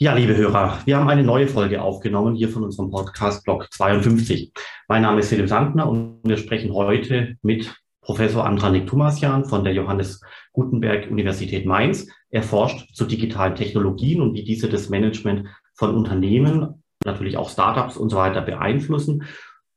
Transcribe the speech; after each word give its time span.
Ja, 0.00 0.14
liebe 0.14 0.36
Hörer, 0.36 0.78
wir 0.84 0.96
haben 0.96 1.08
eine 1.08 1.24
neue 1.24 1.48
Folge 1.48 1.82
aufgenommen 1.82 2.36
hier 2.36 2.48
von 2.48 2.62
unserem 2.62 2.88
Podcast 2.88 3.42
Blog 3.42 3.66
52. 3.72 4.52
Mein 4.86 5.02
Name 5.02 5.18
ist 5.18 5.28
Philipp 5.28 5.48
Sandner 5.48 5.88
und 5.88 6.20
wir 6.22 6.36
sprechen 6.36 6.72
heute 6.72 7.34
mit 7.42 7.74
Professor 8.00 8.46
Andranik 8.46 8.86
Thumasian 8.86 9.44
von 9.44 9.64
der 9.64 9.72
Johannes 9.72 10.20
Gutenberg 10.52 11.10
Universität 11.10 11.66
Mainz. 11.66 12.06
Er 12.30 12.44
forscht 12.44 12.94
zu 12.94 13.06
digitalen 13.06 13.56
Technologien 13.56 14.20
und 14.20 14.34
wie 14.34 14.44
diese 14.44 14.68
das 14.68 14.88
Management 14.88 15.48
von 15.74 15.96
Unternehmen, 15.96 16.84
natürlich 17.04 17.36
auch 17.36 17.50
Startups 17.50 17.96
und 17.96 18.10
so 18.10 18.18
weiter 18.18 18.42
beeinflussen. 18.42 19.24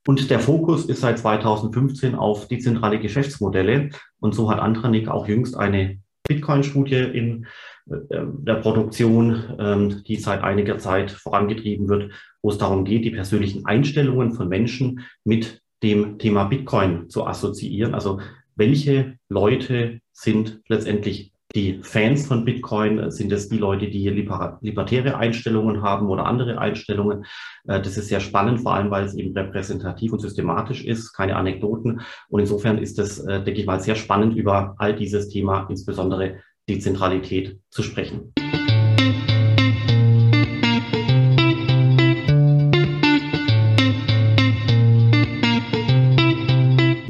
Und 0.05 0.29
der 0.29 0.39
Fokus 0.39 0.85
ist 0.85 1.01
seit 1.01 1.17
2015 1.17 2.13
auf 2.13 2.47
dezentrale 2.47 2.99
Geschäftsmodelle. 2.99 3.89
Und 4.19 4.35
so 4.35 4.51
hat 4.51 4.59
Andranik 4.59 5.07
auch 5.07 5.27
jüngst 5.27 5.57
eine 5.57 5.97
Bitcoin-Studie 6.27 6.95
in 6.95 7.47
der 7.85 8.55
Produktion, 8.55 9.43
ähm, 9.59 10.03
die 10.07 10.17
seit 10.17 10.43
einiger 10.43 10.77
Zeit 10.77 11.11
vorangetrieben 11.11 11.87
wird, 11.89 12.11
wo 12.41 12.49
es 12.49 12.57
darum 12.57 12.85
geht, 12.85 13.05
die 13.05 13.11
persönlichen 13.11 13.65
Einstellungen 13.65 14.33
von 14.33 14.47
Menschen 14.47 15.01
mit 15.23 15.61
dem 15.83 16.19
Thema 16.19 16.45
Bitcoin 16.45 17.09
zu 17.09 17.25
assoziieren. 17.25 17.93
Also 17.93 18.19
welche 18.55 19.17
Leute 19.29 19.99
sind 20.11 20.61
letztendlich 20.67 21.31
die 21.55 21.79
Fans 21.81 22.27
von 22.27 22.45
Bitcoin? 22.45 23.11
Sind 23.11 23.31
es 23.31 23.49
die 23.49 23.57
Leute, 23.57 23.89
die 23.89 24.07
libertäre 24.09 25.17
Einstellungen 25.17 25.81
haben 25.81 26.07
oder 26.07 26.25
andere 26.25 26.59
Einstellungen? 26.59 27.25
Äh, 27.67 27.81
das 27.81 27.97
ist 27.97 28.07
sehr 28.07 28.19
spannend, 28.19 28.61
vor 28.61 28.73
allem 28.73 28.91
weil 28.91 29.05
es 29.05 29.15
eben 29.15 29.35
repräsentativ 29.37 30.13
und 30.13 30.19
systematisch 30.19 30.85
ist, 30.85 31.13
keine 31.13 31.35
Anekdoten. 31.35 32.01
Und 32.29 32.39
insofern 32.39 32.77
ist 32.77 32.99
es, 32.99 33.19
äh, 33.19 33.43
denke 33.43 33.59
ich 33.59 33.65
mal, 33.65 33.79
sehr 33.79 33.95
spannend, 33.95 34.35
über 34.35 34.75
all 34.77 34.95
dieses 34.95 35.29
Thema, 35.29 35.67
insbesondere 35.69 36.39
Dezentralität 36.69 37.59
zu 37.69 37.83
sprechen. 37.83 38.33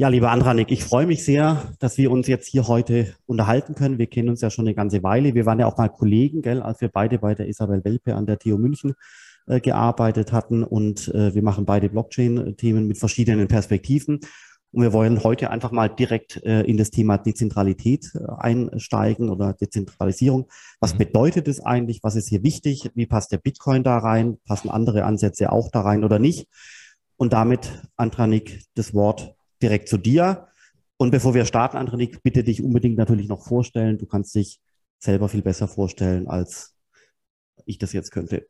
Ja, 0.02 0.08
lieber 0.08 0.32
Andranik, 0.32 0.72
ich 0.72 0.82
freue 0.82 1.06
mich 1.06 1.24
sehr, 1.24 1.72
dass 1.78 1.96
wir 1.96 2.10
uns 2.10 2.26
jetzt 2.26 2.48
hier 2.48 2.66
heute 2.66 3.14
unterhalten 3.26 3.76
können. 3.76 3.98
Wir 3.98 4.08
kennen 4.08 4.30
uns 4.30 4.40
ja 4.40 4.50
schon 4.50 4.66
eine 4.66 4.74
ganze 4.74 5.04
Weile. 5.04 5.34
Wir 5.34 5.46
waren 5.46 5.60
ja 5.60 5.66
auch 5.66 5.76
mal 5.76 5.90
Kollegen, 5.90 6.42
gell, 6.42 6.60
als 6.60 6.80
wir 6.80 6.88
beide 6.88 7.20
bei 7.20 7.36
der 7.36 7.46
Isabel 7.46 7.84
Welpe 7.84 8.16
an 8.16 8.26
der 8.26 8.40
TU 8.40 8.58
München 8.58 8.94
äh, 9.46 9.60
gearbeitet 9.60 10.32
hatten. 10.32 10.64
Und 10.64 11.06
äh, 11.14 11.36
wir 11.36 11.42
machen 11.42 11.66
beide 11.66 11.88
Blockchain-Themen 11.88 12.88
mit 12.88 12.98
verschiedenen 12.98 13.46
Perspektiven. 13.46 14.18
Und 14.72 14.82
wir 14.82 14.92
wollen 14.94 15.22
heute 15.22 15.50
einfach 15.50 15.70
mal 15.70 15.88
direkt 15.88 16.42
äh, 16.44 16.62
in 16.62 16.78
das 16.78 16.90
Thema 16.90 17.18
Dezentralität 17.18 18.10
äh, 18.14 18.24
einsteigen 18.38 19.28
oder 19.28 19.52
Dezentralisierung. 19.52 20.48
Was 20.80 20.94
mhm. 20.94 20.98
bedeutet 20.98 21.46
es 21.46 21.60
eigentlich? 21.60 22.02
Was 22.02 22.16
ist 22.16 22.28
hier 22.28 22.42
wichtig? 22.42 22.90
Wie 22.94 23.06
passt 23.06 23.32
der 23.32 23.38
Bitcoin 23.38 23.84
da 23.84 23.98
rein? 23.98 24.38
Passen 24.46 24.70
andere 24.70 25.04
Ansätze 25.04 25.52
auch 25.52 25.70
da 25.70 25.82
rein 25.82 26.04
oder 26.04 26.18
nicht? 26.18 26.48
Und 27.16 27.34
damit, 27.34 27.82
Antranik, 27.96 28.64
das 28.74 28.94
Wort 28.94 29.34
direkt 29.62 29.88
zu 29.88 29.98
dir. 29.98 30.48
Und 30.96 31.10
bevor 31.10 31.34
wir 31.34 31.44
starten, 31.44 31.76
Antranik, 31.76 32.22
bitte 32.22 32.42
dich 32.42 32.62
unbedingt 32.62 32.96
natürlich 32.96 33.28
noch 33.28 33.44
vorstellen. 33.44 33.98
Du 33.98 34.06
kannst 34.06 34.34
dich 34.34 34.60
selber 34.98 35.28
viel 35.28 35.42
besser 35.42 35.68
vorstellen, 35.68 36.28
als 36.28 36.74
ich 37.66 37.78
das 37.78 37.92
jetzt 37.92 38.10
könnte. 38.10 38.46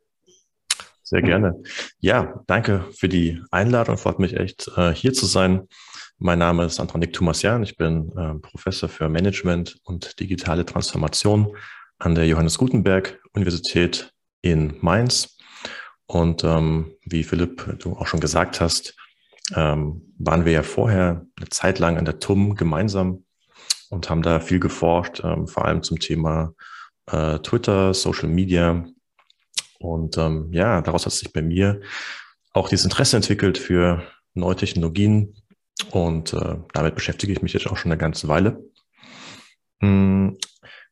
Sehr 1.01 1.21
gerne. 1.21 1.61
Ja, 1.99 2.41
danke 2.47 2.85
für 2.95 3.09
die 3.09 3.41
Einladung. 3.51 3.97
Freut 3.97 4.19
mich 4.19 4.37
echt, 4.37 4.71
äh, 4.77 4.93
hier 4.93 5.13
zu 5.13 5.25
sein. 5.25 5.67
Mein 6.19 6.39
Name 6.39 6.65
ist 6.65 6.79
Antonik 6.79 7.11
Thomasian. 7.13 7.63
Ich 7.63 7.75
bin 7.75 8.11
äh, 8.15 8.35
Professor 8.35 8.87
für 8.87 9.09
Management 9.09 9.77
und 9.83 10.19
digitale 10.19 10.65
Transformation 10.65 11.55
an 11.97 12.15
der 12.15 12.27
Johannes 12.27 12.57
Gutenberg 12.57 13.19
Universität 13.33 14.13
in 14.41 14.77
Mainz. 14.81 15.37
Und 16.05 16.43
ähm, 16.43 16.91
wie 17.05 17.23
Philipp, 17.23 17.79
du 17.79 17.93
auch 17.93 18.07
schon 18.07 18.19
gesagt 18.19 18.61
hast, 18.61 18.95
ähm, 19.55 20.13
waren 20.17 20.45
wir 20.45 20.51
ja 20.53 20.63
vorher 20.63 21.25
eine 21.35 21.49
Zeit 21.49 21.79
lang 21.79 21.97
an 21.97 22.05
der 22.05 22.19
TUM 22.19 22.55
gemeinsam 22.55 23.25
und 23.89 24.09
haben 24.09 24.21
da 24.21 24.39
viel 24.39 24.59
geforscht, 24.59 25.21
ähm, 25.23 25.47
vor 25.47 25.65
allem 25.65 25.83
zum 25.83 25.99
Thema 25.99 26.53
äh, 27.07 27.39
Twitter, 27.39 27.93
Social 27.93 28.29
Media. 28.29 28.85
Und 29.79 30.17
ähm, 30.17 30.49
ja, 30.51 30.81
daraus 30.81 31.05
hat 31.05 31.13
sich 31.13 31.33
bei 31.33 31.41
mir 31.41 31.81
auch 32.53 32.69
dieses 32.69 32.85
Interesse 32.85 33.17
entwickelt 33.17 33.57
für 33.57 34.03
neue 34.33 34.55
Technologien, 34.55 35.35
und 35.91 36.33
äh, 36.33 36.55
damit 36.73 36.95
beschäftige 36.95 37.33
ich 37.33 37.41
mich 37.41 37.53
jetzt 37.53 37.67
auch 37.67 37.77
schon 37.77 37.91
eine 37.91 37.99
ganze 37.99 38.27
Weile. 38.27 38.63
Mm, 39.79 40.31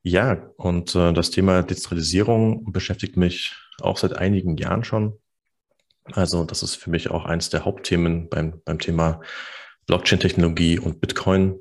ja, 0.04 0.52
und 0.58 0.96
äh, 0.96 1.14
das 1.14 1.32
Thema 1.32 1.64
Dezentralisierung 1.64 2.72
beschäftigt 2.72 3.18
mich 3.18 3.56
auch 3.82 3.98
seit 3.98 4.18
einigen 4.18 4.58
Jahren 4.58 4.84
schon. 4.84 5.20
Also 6.12 6.44
das 6.44 6.64
ist 6.64 6.76
für 6.76 6.90
mich 6.90 7.12
auch 7.12 7.26
eines 7.26 7.50
der 7.50 7.66
Hauptthemen 7.66 8.30
beim, 8.30 8.62
beim 8.66 8.80
Thema 8.80 9.22
Blockchain-Technologie 9.86 10.80
und 10.80 11.00
Bitcoin. 11.02 11.60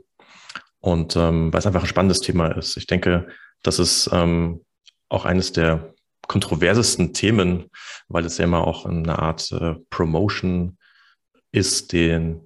Und 0.80 1.14
ähm, 1.16 1.52
weil 1.52 1.58
es 1.58 1.66
einfach 1.66 1.82
ein 1.82 1.88
spannendes 1.88 2.20
Thema 2.20 2.48
ist. 2.48 2.76
Ich 2.78 2.86
denke, 2.86 3.28
das 3.62 3.78
ist 3.78 4.08
ähm, 4.12 4.64
auch 5.10 5.26
eines 5.26 5.52
der 5.52 5.94
kontroversesten 6.26 7.12
Themen, 7.12 7.70
weil 8.08 8.24
es 8.24 8.38
ja 8.38 8.44
immer 8.44 8.66
auch 8.66 8.86
eine 8.86 9.18
Art 9.18 9.52
äh, 9.52 9.74
Promotion 9.90 10.78
ist, 11.52 11.92
den 11.92 12.40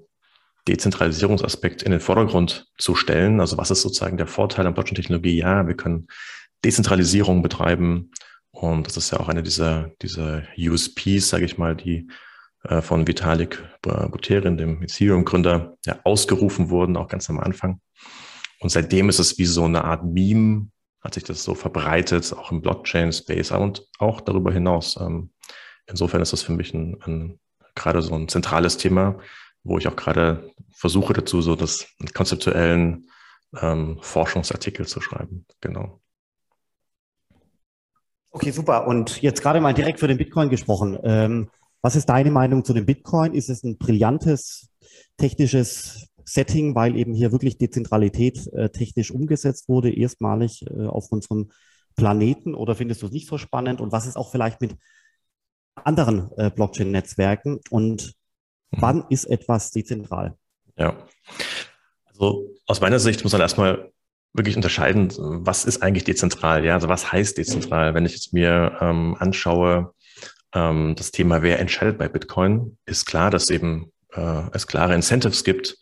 Dezentralisierungsaspekt 0.68 1.82
in 1.82 1.90
den 1.90 2.00
Vordergrund 2.00 2.66
zu 2.78 2.94
stellen. 2.94 3.40
Also 3.40 3.58
was 3.58 3.70
ist 3.70 3.82
sozusagen 3.82 4.16
der 4.16 4.26
Vorteil 4.26 4.66
an 4.66 4.74
Blockchain-Technologie? 4.74 5.36
Ja, 5.36 5.66
wir 5.66 5.74
können 5.74 6.08
Dezentralisierung 6.64 7.42
betreiben. 7.42 8.10
Und 8.50 8.86
das 8.86 8.96
ist 8.96 9.10
ja 9.10 9.20
auch 9.20 9.28
eine 9.28 9.42
dieser, 9.42 9.90
dieser 10.00 10.42
USPs, 10.56 11.28
sage 11.28 11.44
ich 11.44 11.58
mal, 11.58 11.74
die 11.74 12.08
äh, 12.64 12.80
von 12.80 13.06
Vitalik 13.06 13.62
Buterin, 13.82 14.56
dem 14.56 14.82
Ethereum-Gründer, 14.82 15.76
ja, 15.84 15.98
ausgerufen 16.04 16.70
wurden, 16.70 16.96
auch 16.96 17.08
ganz 17.08 17.28
am 17.28 17.38
Anfang. 17.40 17.80
Und 18.60 18.70
seitdem 18.70 19.08
ist 19.08 19.18
es 19.18 19.38
wie 19.38 19.44
so 19.44 19.64
eine 19.64 19.84
Art 19.84 20.04
Meme, 20.04 20.68
hat 21.02 21.14
sich 21.14 21.24
das 21.24 21.44
so 21.44 21.54
verbreitet, 21.54 22.32
auch 22.32 22.50
im 22.50 22.62
Blockchain-Space 22.62 23.50
und 23.50 23.86
auch 23.98 24.22
darüber 24.22 24.50
hinaus. 24.52 24.96
Ähm, 24.98 25.30
insofern 25.86 26.22
ist 26.22 26.32
das 26.32 26.42
für 26.42 26.52
mich 26.52 26.72
ein, 26.72 26.96
ein 27.04 27.38
gerade 27.74 28.00
so 28.00 28.14
ein 28.14 28.28
zentrales 28.28 28.78
Thema, 28.78 29.18
wo 29.64 29.78
ich 29.78 29.88
auch 29.88 29.96
gerade 29.96 30.50
versuche 30.70 31.14
dazu, 31.14 31.42
so 31.42 31.56
das 31.56 31.86
konzeptuellen 32.12 33.08
ähm, 33.60 33.98
Forschungsartikel 34.00 34.86
zu 34.86 35.00
schreiben. 35.00 35.46
Genau. 35.60 36.00
Okay, 38.30 38.50
super. 38.50 38.86
Und 38.86 39.22
jetzt 39.22 39.42
gerade 39.42 39.60
mal 39.60 39.74
direkt 39.74 40.00
für 40.00 40.08
den 40.08 40.18
Bitcoin 40.18 40.50
gesprochen. 40.50 40.98
Ähm, 41.04 41.50
was 41.82 41.96
ist 41.96 42.08
deine 42.08 42.30
Meinung 42.30 42.64
zu 42.64 42.72
dem 42.72 42.86
Bitcoin? 42.86 43.32
Ist 43.32 43.48
es 43.48 43.62
ein 43.62 43.78
brillantes 43.78 44.70
technisches 45.16 46.08
Setting, 46.24 46.74
weil 46.74 46.96
eben 46.96 47.14
hier 47.14 47.30
wirklich 47.30 47.58
Dezentralität 47.58 48.46
äh, 48.54 48.70
technisch 48.70 49.10
umgesetzt 49.12 49.68
wurde, 49.68 49.94
erstmalig 49.94 50.64
äh, 50.66 50.86
auf 50.86 51.12
unserem 51.12 51.50
Planeten? 51.94 52.54
Oder 52.54 52.74
findest 52.74 53.02
du 53.02 53.06
es 53.06 53.12
nicht 53.12 53.28
so 53.28 53.38
spannend? 53.38 53.80
Und 53.80 53.92
was 53.92 54.06
ist 54.06 54.16
auch 54.16 54.32
vielleicht 54.32 54.60
mit 54.60 54.76
anderen 55.76 56.30
äh, 56.36 56.50
Blockchain-Netzwerken? 56.50 57.60
Und. 57.70 58.14
Wann 58.78 59.04
ist 59.08 59.24
etwas 59.24 59.70
dezentral? 59.70 60.36
Ja. 60.76 60.96
Also 62.06 62.50
aus 62.66 62.80
meiner 62.80 62.98
Sicht 62.98 63.24
muss 63.24 63.32
man 63.32 63.40
erstmal 63.40 63.90
wirklich 64.32 64.56
unterscheiden, 64.56 65.12
was 65.16 65.64
ist 65.64 65.82
eigentlich 65.82 66.04
dezentral? 66.04 66.64
Ja, 66.64 66.74
also 66.74 66.88
was 66.88 67.12
heißt 67.12 67.38
dezentral? 67.38 67.94
Wenn 67.94 68.04
ich 68.04 68.12
jetzt 68.12 68.32
mir 68.32 68.76
ähm, 68.80 69.16
anschaue, 69.18 69.94
ähm, 70.54 70.94
das 70.96 71.12
Thema, 71.12 71.42
wer 71.42 71.60
entscheidet 71.60 71.98
bei 71.98 72.08
Bitcoin, 72.08 72.76
ist 72.86 73.06
klar, 73.06 73.30
dass 73.30 73.48
eben 73.48 73.92
äh, 74.12 74.42
es 74.52 74.66
klare 74.66 74.94
Incentives 74.94 75.44
gibt, 75.44 75.78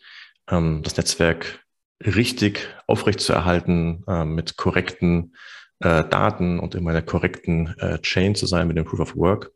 ähm, 0.49 0.81
das 0.83 0.97
Netzwerk 0.97 1.63
richtig 2.05 2.67
aufrechtzuerhalten, 2.87 4.03
äh, 4.07 4.25
mit 4.25 4.57
korrekten 4.57 5.35
äh, 5.79 6.03
Daten 6.03 6.59
und 6.59 6.75
in 6.75 6.87
einer 6.87 7.01
korrekten 7.01 7.75
äh, 7.79 7.99
Chain 7.99 8.35
zu 8.35 8.45
sein 8.45 8.67
mit 8.67 8.77
dem 8.77 8.85
Proof 8.85 8.99
of 8.99 9.15
Work. 9.15 9.51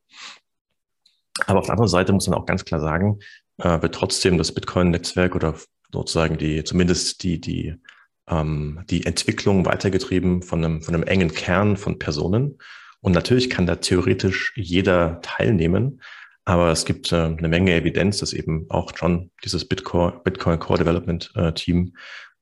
Aber 1.46 1.60
auf 1.60 1.66
der 1.66 1.74
anderen 1.74 1.90
Seite 1.90 2.14
muss 2.14 2.28
man 2.28 2.40
auch 2.40 2.46
ganz 2.46 2.66
klar 2.66 2.82
sagen, 2.82 3.20
äh, 3.58 3.82
wird 3.82 3.96
trotzdem 3.96 4.38
das 4.38 4.52
Bitcoin-Netzwerk 4.52 5.36
oder 5.36 5.56
sozusagen 5.92 6.38
die, 6.38 6.64
zumindest 6.64 7.24
die, 7.24 7.40
die, 7.40 7.76
ähm, 8.30 8.84
die 8.90 9.06
Entwicklung 9.06 9.66
weitergetrieben 9.66 10.42
von 10.42 10.64
einem, 10.64 10.82
von 10.82 10.94
einem 10.94 11.04
engen 11.04 11.32
Kern 11.34 11.78
von 11.78 12.00
Personen. 12.00 12.58
Und 13.02 13.14
natürlich 13.14 13.50
kann 13.50 13.68
da 13.68 13.76
theoretisch 13.76 14.54
jeder 14.56 15.22
teilnehmen. 15.22 16.02
Aber 16.46 16.72
es 16.72 16.86
gibt 16.86 17.12
äh, 17.12 17.16
eine 17.16 17.50
Menge 17.50 17.74
Evidenz, 17.74 18.20
dass 18.20 18.34
eben 18.34 18.68
auch 18.70 18.96
schon 18.96 19.32
dieses 19.44 19.68
Bitcoin, 19.68 20.14
Bitcoin 20.24 20.60
Core 20.60 20.80
Development 20.80 21.32
äh, 21.36 21.52
Team 21.54 21.94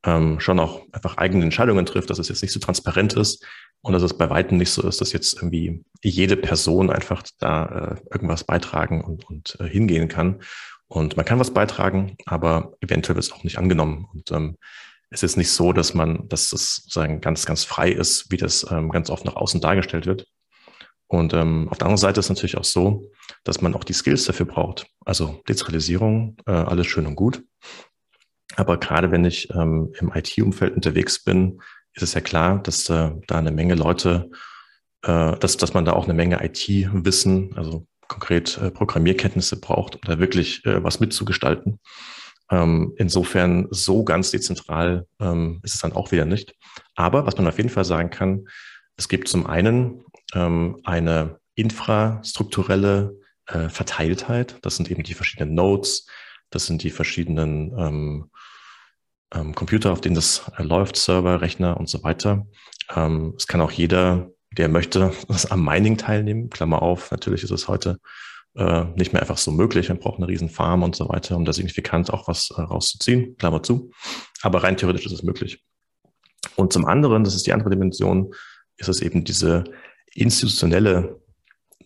ähm, 0.05 0.39
schon 0.39 0.59
auch 0.59 0.81
einfach 0.91 1.17
eigene 1.17 1.43
Entscheidungen 1.43 1.85
trifft, 1.85 2.09
dass 2.09 2.19
es 2.19 2.29
jetzt 2.29 2.41
nicht 2.41 2.51
so 2.51 2.59
transparent 2.59 3.13
ist 3.13 3.45
und 3.81 3.93
dass 3.93 4.03
es 4.03 4.17
bei 4.17 4.29
weitem 4.29 4.57
nicht 4.57 4.71
so 4.71 4.87
ist, 4.87 5.01
dass 5.01 5.13
jetzt 5.13 5.35
irgendwie 5.35 5.83
jede 6.03 6.37
Person 6.37 6.89
einfach 6.89 7.23
da 7.39 7.65
äh, 7.65 7.95
irgendwas 8.11 8.43
beitragen 8.43 9.03
und, 9.03 9.25
und 9.29 9.57
äh, 9.59 9.65
hingehen 9.65 10.07
kann. 10.07 10.41
Und 10.87 11.17
man 11.17 11.25
kann 11.25 11.39
was 11.39 11.53
beitragen, 11.53 12.15
aber 12.25 12.73
eventuell 12.81 13.15
wird 13.15 13.25
es 13.25 13.31
auch 13.31 13.43
nicht 13.43 13.57
angenommen. 13.57 14.07
Und 14.13 14.31
ähm, 14.31 14.57
es 15.09 15.23
ist 15.23 15.37
nicht 15.37 15.51
so, 15.51 15.73
dass 15.73 15.93
man, 15.93 16.27
dass 16.29 16.51
es 16.51 16.77
sozusagen 16.77 17.21
ganz, 17.21 17.45
ganz 17.45 17.63
frei 17.63 17.91
ist, 17.91 18.31
wie 18.31 18.37
das 18.37 18.65
ähm, 18.69 18.89
ganz 18.89 19.09
oft 19.09 19.25
nach 19.25 19.35
außen 19.35 19.61
dargestellt 19.61 20.05
wird. 20.05 20.27
Und 21.07 21.33
ähm, 21.33 21.69
auf 21.69 21.77
der 21.77 21.87
anderen 21.87 22.01
Seite 22.01 22.19
ist 22.19 22.25
es 22.25 22.29
natürlich 22.29 22.57
auch 22.57 22.63
so, 22.65 23.11
dass 23.43 23.61
man 23.61 23.75
auch 23.75 23.83
die 23.83 23.93
Skills 23.93 24.25
dafür 24.25 24.45
braucht. 24.45 24.87
Also 25.05 25.41
Dezentralisierung, 25.47 26.37
äh, 26.47 26.51
alles 26.51 26.87
schön 26.87 27.05
und 27.05 27.15
gut. 27.15 27.43
Aber 28.55 28.77
gerade 28.77 29.11
wenn 29.11 29.25
ich 29.25 29.49
ähm, 29.53 29.93
im 29.99 30.11
IT-Umfeld 30.13 30.75
unterwegs 30.75 31.23
bin, 31.23 31.61
ist 31.93 32.03
es 32.03 32.13
ja 32.13 32.21
klar, 32.21 32.61
dass 32.61 32.89
äh, 32.89 33.11
da 33.27 33.37
eine 33.37 33.51
Menge 33.51 33.75
Leute, 33.75 34.29
äh, 35.03 35.37
dass, 35.37 35.57
dass 35.57 35.73
man 35.73 35.85
da 35.85 35.93
auch 35.93 36.05
eine 36.05 36.13
Menge 36.13 36.43
IT-Wissen, 36.43 37.55
also 37.55 37.87
konkret 38.07 38.57
äh, 38.57 38.71
Programmierkenntnisse 38.71 39.59
braucht, 39.59 39.95
um 39.95 40.01
da 40.05 40.19
wirklich 40.19 40.65
äh, 40.65 40.83
was 40.83 40.99
mitzugestalten. 40.99 41.79
Ähm, 42.51 42.93
insofern 42.97 43.67
so 43.71 44.03
ganz 44.03 44.31
dezentral 44.31 45.07
ähm, 45.19 45.59
ist 45.63 45.73
es 45.73 45.81
dann 45.81 45.93
auch 45.93 46.11
wieder 46.11 46.25
nicht. 46.25 46.53
Aber 46.95 47.25
was 47.25 47.37
man 47.37 47.47
auf 47.47 47.57
jeden 47.57 47.69
Fall 47.69 47.85
sagen 47.85 48.11
kann, 48.11 48.45
es 48.97 49.09
gibt 49.09 49.27
zum 49.27 49.47
einen 49.47 50.03
ähm, 50.33 50.79
eine 50.83 51.39
infrastrukturelle 51.55 53.17
äh, 53.47 53.69
Verteiltheit. 53.69 54.57
Das 54.61 54.75
sind 54.75 54.91
eben 54.91 55.03
die 55.03 55.13
verschiedenen 55.13 55.55
Nodes, 55.55 56.07
das 56.49 56.65
sind 56.65 56.83
die 56.83 56.89
verschiedenen 56.89 57.73
ähm, 57.77 58.31
ähm, 59.33 59.55
Computer, 59.55 59.91
auf 59.91 60.01
denen 60.01 60.15
das 60.15 60.51
äh, 60.57 60.63
läuft, 60.63 60.97
Server, 60.97 61.41
Rechner 61.41 61.77
und 61.77 61.89
so 61.89 62.03
weiter. 62.03 62.47
Ähm, 62.95 63.33
es 63.37 63.47
kann 63.47 63.61
auch 63.61 63.71
jeder, 63.71 64.31
der 64.51 64.69
möchte, 64.69 65.11
am 65.49 65.63
Mining 65.63 65.97
teilnehmen. 65.97 66.49
Klammer 66.49 66.81
auf, 66.81 67.11
natürlich 67.11 67.43
ist 67.43 67.51
es 67.51 67.67
heute 67.67 67.99
äh, 68.55 68.85
nicht 68.95 69.13
mehr 69.13 69.21
einfach 69.21 69.37
so 69.37 69.51
möglich. 69.51 69.89
Man 69.89 69.99
braucht 69.99 70.17
eine 70.17 70.27
riesen 70.27 70.49
Farm 70.49 70.83
und 70.83 70.95
so 70.95 71.09
weiter, 71.09 71.35
um 71.35 71.45
da 71.45 71.53
signifikant 71.53 72.11
auch 72.11 72.27
was 72.27 72.51
äh, 72.51 72.61
rauszuziehen. 72.61 73.35
Klammer 73.37 73.63
zu. 73.63 73.91
Aber 74.41 74.63
rein 74.63 74.77
theoretisch 74.77 75.05
ist 75.05 75.13
es 75.13 75.23
möglich. 75.23 75.63
Und 76.55 76.71
zum 76.71 76.85
anderen, 76.85 77.23
das 77.23 77.35
ist 77.35 77.47
die 77.47 77.53
andere 77.53 77.71
Dimension, 77.71 78.33
ist 78.77 78.87
es 78.87 79.01
eben 79.01 79.23
diese 79.23 79.63
institutionelle 80.13 81.19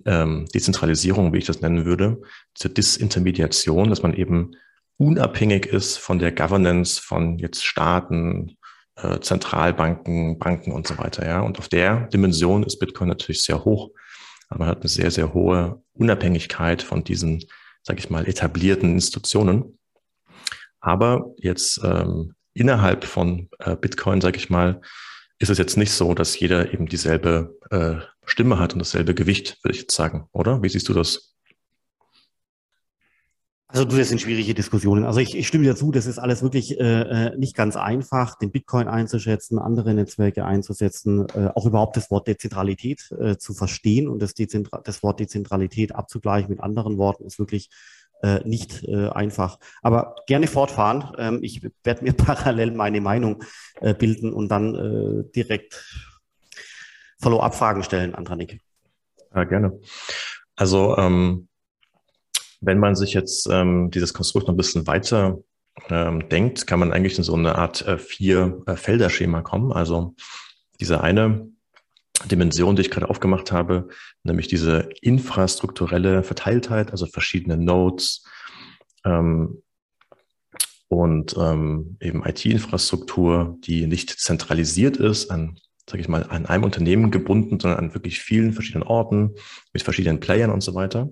ähm, 0.06 0.46
Dezentralisierung, 0.54 1.34
wie 1.34 1.40
ich 1.40 1.46
das 1.46 1.62
nennen 1.62 1.86
würde, 1.86 2.22
diese 2.58 2.70
Disintermediation, 2.70 3.90
dass 3.90 4.02
man 4.02 4.14
eben 4.14 4.52
unabhängig 4.98 5.66
ist 5.66 5.98
von 5.98 6.20
der 6.20 6.32
Governance 6.32 7.02
von 7.02 7.40
jetzt 7.40 7.66
Staaten, 7.66 8.58
äh, 8.96 9.20
Zentralbanken, 9.20 10.40
Banken 10.40 10.72
und 10.72 10.88
so 10.88 10.98
weiter. 10.98 11.26
Ja, 11.26 11.42
und 11.42 11.58
auf 11.58 11.70
der 11.70 12.08
Dimension 12.08 12.64
ist 12.64 12.80
Bitcoin 12.80 13.10
natürlich 13.10 13.44
sehr 13.44 13.64
hoch, 13.64 13.92
aber 14.50 14.60
man 14.60 14.68
hat 14.70 14.82
eine 14.82 14.90
sehr 14.90 15.12
sehr 15.12 15.34
hohe 15.34 15.82
Unabhängigkeit 15.94 16.82
von 16.82 17.04
diesen, 17.04 17.44
sage 17.84 18.00
ich 18.00 18.10
mal, 18.10 18.28
etablierten 18.28 18.92
Institutionen. 18.92 19.78
Aber 20.82 21.34
jetzt 21.38 21.82
ähm, 21.84 22.36
innerhalb 22.54 23.06
von 23.06 23.50
äh, 23.60 23.76
Bitcoin, 23.76 24.22
sage 24.22 24.38
ich 24.38 24.50
mal, 24.50 24.82
ist 25.40 25.50
es 25.50 25.58
jetzt 25.58 25.78
nicht 25.78 25.92
so, 25.92 26.14
dass 26.14 26.40
jeder 26.40 26.74
eben 26.74 26.86
dieselbe 26.86 27.58
äh, 27.72 27.96
Stimme 28.26 28.60
hat 28.60 28.74
und 28.74 28.80
dasselbe 28.80 29.16
Gewicht, 29.16 29.58
würde 29.64 29.76
ich 29.76 29.82
jetzt 29.82 29.96
sagen, 29.96 30.28
oder? 30.34 30.62
Wie 30.62 30.70
siehst 30.70 30.88
du 30.90 30.94
das? 30.94 31.30
Also 33.72 33.86
du, 33.86 33.98
das 33.98 34.10
sind 34.10 34.20
schwierige 34.20 34.56
Diskussionen. 34.56 35.06
Also 35.06 35.20
ich, 35.20 35.38
ich 35.38 35.48
stimme 35.48 35.64
dir 35.64 35.76
zu, 35.76 35.92
das 35.92 36.08
ist 36.08 36.18
alles 36.18 36.42
wirklich 36.42 36.80
äh, 36.80 37.02
äh, 37.28 37.38
nicht 37.38 37.56
ganz 37.56 37.76
einfach, 37.76 38.36
den 38.36 38.52
Bitcoin 38.52 38.88
einzuschätzen, 38.88 39.60
andere 39.60 39.94
Netzwerke 39.94 40.44
einzusetzen, 40.44 41.28
äh, 41.36 41.50
auch 41.54 41.68
überhaupt 41.68 41.96
das 41.96 42.10
Wort 42.10 42.28
Dezentralität 42.28 43.12
äh, 43.12 43.38
zu 43.38 43.54
verstehen 43.54 44.08
und 44.08 44.24
das, 44.24 44.34
Dezentra 44.34 44.82
das 44.84 45.04
Wort 45.04 45.20
Dezentralität 45.20 45.94
abzugleichen 45.94 46.50
mit 46.50 46.62
anderen 46.62 46.98
Worten 46.98 47.26
ist 47.26 47.38
wirklich 47.38 47.70
äh, 48.22 48.40
nicht 48.48 48.84
äh, 48.84 49.10
einfach. 49.10 49.60
Aber 49.82 50.16
gerne 50.28 50.48
fortfahren. 50.48 51.14
Ähm, 51.18 51.40
ich 51.42 51.62
werde 51.84 52.04
mir 52.04 52.14
parallel 52.18 52.72
meine 52.72 53.02
Meinung 53.02 53.44
äh, 53.82 53.94
bilden 53.94 54.34
und 54.34 54.50
dann 54.50 54.76
äh, 54.76 55.32
direkt 55.32 55.86
Follow-up-Fragen 57.22 57.84
stellen, 57.84 58.16
Antranik. 58.16 58.62
Ja, 59.34 59.44
gerne. 59.44 59.80
Also 60.56 60.98
ähm, 60.98 61.50
wenn 62.62 62.80
man 62.80 62.96
sich 62.96 63.14
jetzt 63.14 63.48
ähm, 63.50 63.92
dieses 63.92 64.14
Konstrukt 64.14 64.48
noch 64.48 64.54
ein 64.54 64.58
bisschen 64.58 64.88
weiter 64.88 65.40
ähm, 65.90 66.28
denkt, 66.30 66.68
kann 66.68 66.80
man 66.80 66.92
eigentlich 66.92 67.18
in 67.18 67.24
so 67.24 67.36
eine 67.36 67.56
Art 67.56 67.86
äh, 67.88 67.98
Vier-Felder-Schema 67.98 69.42
kommen. 69.42 69.72
Also 69.72 70.16
diese 70.80 71.02
eine 71.02 71.50
Dimension, 72.26 72.76
die 72.76 72.82
ich 72.82 72.92
gerade 72.92 73.10
aufgemacht 73.10 73.52
habe, 73.52 73.88
nämlich 74.24 74.48
diese 74.48 74.90
infrastrukturelle 75.02 76.24
Verteiltheit, 76.24 76.92
also 76.92 77.06
verschiedene 77.06 77.58
Nodes 77.58 78.26
ähm, 79.06 79.62
und 80.88 81.36
ähm, 81.38 81.98
eben 82.02 82.26
IT-Infrastruktur, 82.26 83.58
die 83.62 83.88
nicht 83.88 84.10
zentralisiert 84.10 84.98
ist, 84.98 85.30
an, 85.30 85.60
sage 85.90 86.02
ich 86.02 86.10
mal, 86.10 86.24
an 86.24 86.46
einem 86.46 86.64
Unternehmen 86.64 87.12
gebunden, 87.12 87.60
sondern 87.60 87.80
an 87.80 87.94
wirklich 87.94 88.20
vielen 88.20 88.54
verschiedenen 88.54 88.88
Orten 88.88 89.36
mit 89.72 89.84
verschiedenen 89.84 90.20
Playern 90.20 90.52
und 90.52 90.62
so 90.62 90.74
weiter. 90.76 91.10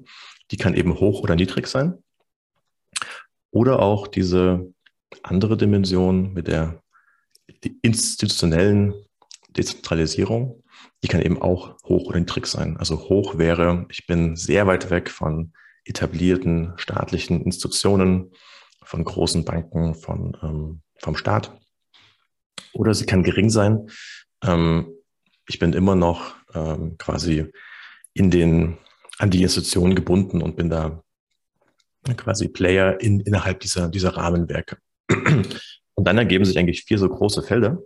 Die 0.51 0.57
kann 0.57 0.73
eben 0.73 0.99
hoch 0.99 1.21
oder 1.21 1.35
niedrig 1.35 1.67
sein. 1.67 2.03
Oder 3.51 3.79
auch 3.79 4.07
diese 4.07 4.73
andere 5.23 5.57
Dimension 5.57 6.33
mit 6.33 6.47
der 6.47 6.81
institutionellen 7.81 8.93
Dezentralisierung, 9.49 10.63
die 11.03 11.07
kann 11.07 11.21
eben 11.21 11.41
auch 11.41 11.77
hoch 11.83 12.07
oder 12.07 12.19
niedrig 12.19 12.47
sein. 12.47 12.77
Also 12.77 13.09
hoch 13.09 13.37
wäre, 13.37 13.85
ich 13.89 14.07
bin 14.07 14.35
sehr 14.35 14.67
weit 14.67 14.89
weg 14.89 15.09
von 15.09 15.53
etablierten 15.85 16.73
staatlichen 16.77 17.41
Institutionen, 17.41 18.31
von 18.83 19.03
großen 19.03 19.45
Banken, 19.45 19.95
von, 19.95 20.37
ähm, 20.41 20.81
vom 20.99 21.15
Staat. 21.15 21.57
Oder 22.73 22.93
sie 22.93 23.05
kann 23.05 23.23
gering 23.23 23.49
sein. 23.49 23.87
Ähm, 24.43 24.93
ich 25.47 25.59
bin 25.59 25.73
immer 25.73 25.95
noch 25.95 26.35
ähm, 26.53 26.97
quasi 26.97 27.51
in 28.13 28.31
den, 28.31 28.77
an 29.17 29.29
die 29.29 29.43
Institutionen 29.43 29.95
gebunden 29.95 30.41
und 30.41 30.55
bin 30.55 30.69
da 30.69 31.03
quasi 32.15 32.47
Player 32.47 32.99
in, 33.01 33.19
innerhalb 33.19 33.59
dieser, 33.59 33.89
dieser 33.89 34.15
Rahmenwerke. 34.15 34.77
Und 35.09 36.05
dann 36.05 36.17
ergeben 36.17 36.45
sich 36.45 36.57
eigentlich 36.57 36.83
vier 36.83 36.97
so 36.97 37.09
große 37.09 37.43
Felder. 37.43 37.81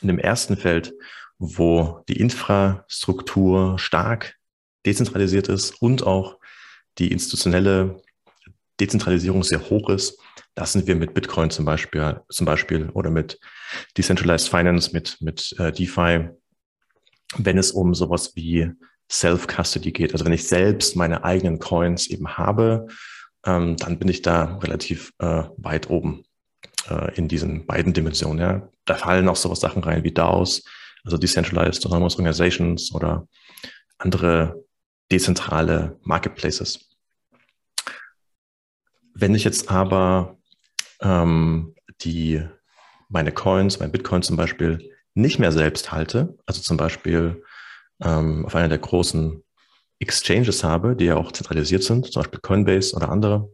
In 0.00 0.08
dem 0.08 0.18
ersten 0.18 0.56
Feld 0.56 0.92
wo 1.38 2.04
die 2.08 2.20
Infrastruktur 2.20 3.78
stark 3.78 4.36
dezentralisiert 4.84 5.48
ist 5.48 5.80
und 5.80 6.02
auch 6.04 6.38
die 6.98 7.12
institutionelle 7.12 8.02
Dezentralisierung 8.80 9.42
sehr 9.42 9.70
hoch 9.70 9.88
ist. 9.90 10.18
Das 10.54 10.72
sind 10.72 10.86
wir 10.86 10.96
mit 10.96 11.14
Bitcoin 11.14 11.50
zum 11.50 11.64
Beispiel, 11.64 12.20
zum 12.28 12.46
Beispiel 12.46 12.90
oder 12.90 13.10
mit 13.10 13.38
Decentralized 13.96 14.48
Finance, 14.48 14.90
mit, 14.92 15.16
mit 15.20 15.54
äh, 15.58 15.72
DeFi, 15.72 16.30
wenn 17.36 17.58
es 17.58 17.70
um 17.70 17.94
sowas 17.94 18.32
wie 18.34 18.70
Self-Custody 19.10 19.92
geht. 19.92 20.12
Also 20.12 20.24
wenn 20.24 20.32
ich 20.32 20.46
selbst 20.46 20.96
meine 20.96 21.24
eigenen 21.24 21.58
Coins 21.58 22.08
eben 22.08 22.36
habe, 22.36 22.86
ähm, 23.46 23.76
dann 23.76 23.98
bin 23.98 24.08
ich 24.08 24.22
da 24.22 24.58
relativ 24.58 25.12
äh, 25.18 25.44
weit 25.56 25.90
oben 25.90 26.24
äh, 26.88 27.14
in 27.16 27.28
diesen 27.28 27.66
beiden 27.66 27.92
Dimensionen. 27.92 28.38
Ja. 28.38 28.68
Da 28.84 28.94
fallen 28.96 29.28
auch 29.28 29.36
sowas 29.36 29.60
Sachen 29.60 29.82
rein 29.84 30.04
wie 30.04 30.12
DAOs, 30.12 30.64
also 31.04 31.16
Decentralized 31.16 31.84
Autonomous 31.84 32.14
Organizations 32.14 32.94
oder 32.94 33.26
andere 33.98 34.64
dezentrale 35.10 35.98
Marketplaces. 36.02 36.90
Wenn 39.14 39.34
ich 39.34 39.44
jetzt 39.44 39.70
aber 39.70 40.38
ähm, 41.00 41.74
die 42.02 42.42
meine 43.08 43.32
Coins, 43.32 43.80
mein 43.80 43.90
Bitcoin 43.90 44.22
zum 44.22 44.36
Beispiel, 44.36 44.92
nicht 45.14 45.38
mehr 45.38 45.50
selbst 45.50 45.90
halte, 45.90 46.36
also 46.46 46.60
zum 46.60 46.76
Beispiel 46.76 47.42
ähm, 48.02 48.44
auf 48.46 48.54
einer 48.54 48.68
der 48.68 48.78
großen 48.78 49.42
Exchanges 49.98 50.62
habe, 50.62 50.94
die 50.94 51.06
ja 51.06 51.16
auch 51.16 51.32
zentralisiert 51.32 51.82
sind, 51.82 52.12
zum 52.12 52.22
Beispiel 52.22 52.40
Coinbase 52.40 52.94
oder 52.94 53.08
andere, 53.08 53.50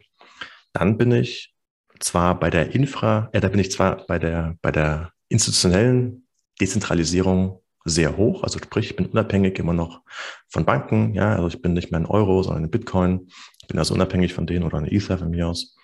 dann 0.72 0.98
bin 0.98 1.12
ich 1.12 1.54
zwar 2.00 2.38
bei 2.38 2.50
der 2.50 2.74
Infra, 2.74 3.30
äh, 3.32 3.40
da 3.40 3.48
bin 3.48 3.60
ich 3.60 3.70
zwar 3.70 4.04
bei 4.06 4.18
der, 4.18 4.56
bei 4.60 4.70
der 4.70 5.12
institutionellen 5.28 6.23
Dezentralisierung 6.60 7.60
sehr 7.84 8.16
hoch. 8.16 8.42
Also 8.42 8.58
sprich, 8.58 8.90
ich 8.90 8.96
bin 8.96 9.06
unabhängig 9.06 9.58
immer 9.58 9.74
noch 9.74 10.02
von 10.48 10.64
Banken. 10.64 11.14
Ja, 11.14 11.34
also 11.34 11.48
ich 11.48 11.60
bin 11.60 11.74
nicht 11.74 11.90
mehr 11.90 12.00
in 12.00 12.06
Euro, 12.06 12.42
sondern 12.42 12.64
in 12.64 12.70
Bitcoin. 12.70 13.28
Ich 13.60 13.68
bin 13.68 13.78
also 13.78 13.94
unabhängig 13.94 14.32
von 14.32 14.46
denen 14.46 14.64
oder 14.64 14.78
in 14.78 14.86
Ether 14.86 15.18
von 15.18 15.30
mir 15.30 15.48
aus. 15.48 15.76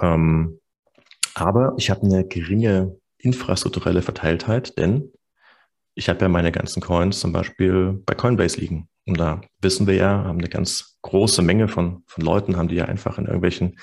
Ähm, 0.00 0.60
aber 1.34 1.74
ich 1.78 1.90
habe 1.90 2.02
eine 2.02 2.26
geringe 2.26 2.96
infrastrukturelle 3.18 4.02
Verteiltheit, 4.02 4.76
denn 4.78 5.10
ich 5.94 6.08
habe 6.08 6.20
ja 6.20 6.28
meine 6.28 6.52
ganzen 6.52 6.82
Coins 6.82 7.20
zum 7.20 7.32
Beispiel 7.32 8.02
bei 8.04 8.14
Coinbase 8.14 8.60
liegen. 8.60 8.88
Und 9.06 9.18
da 9.18 9.40
wissen 9.60 9.86
wir 9.86 9.94
ja, 9.94 10.24
haben 10.24 10.38
eine 10.38 10.48
ganz 10.48 10.98
große 11.02 11.42
Menge 11.42 11.68
von, 11.68 12.02
von 12.06 12.24
Leuten, 12.24 12.56
haben 12.56 12.68
die 12.68 12.76
ja 12.76 12.86
einfach 12.86 13.18
in 13.18 13.26
irgendwelchen 13.26 13.78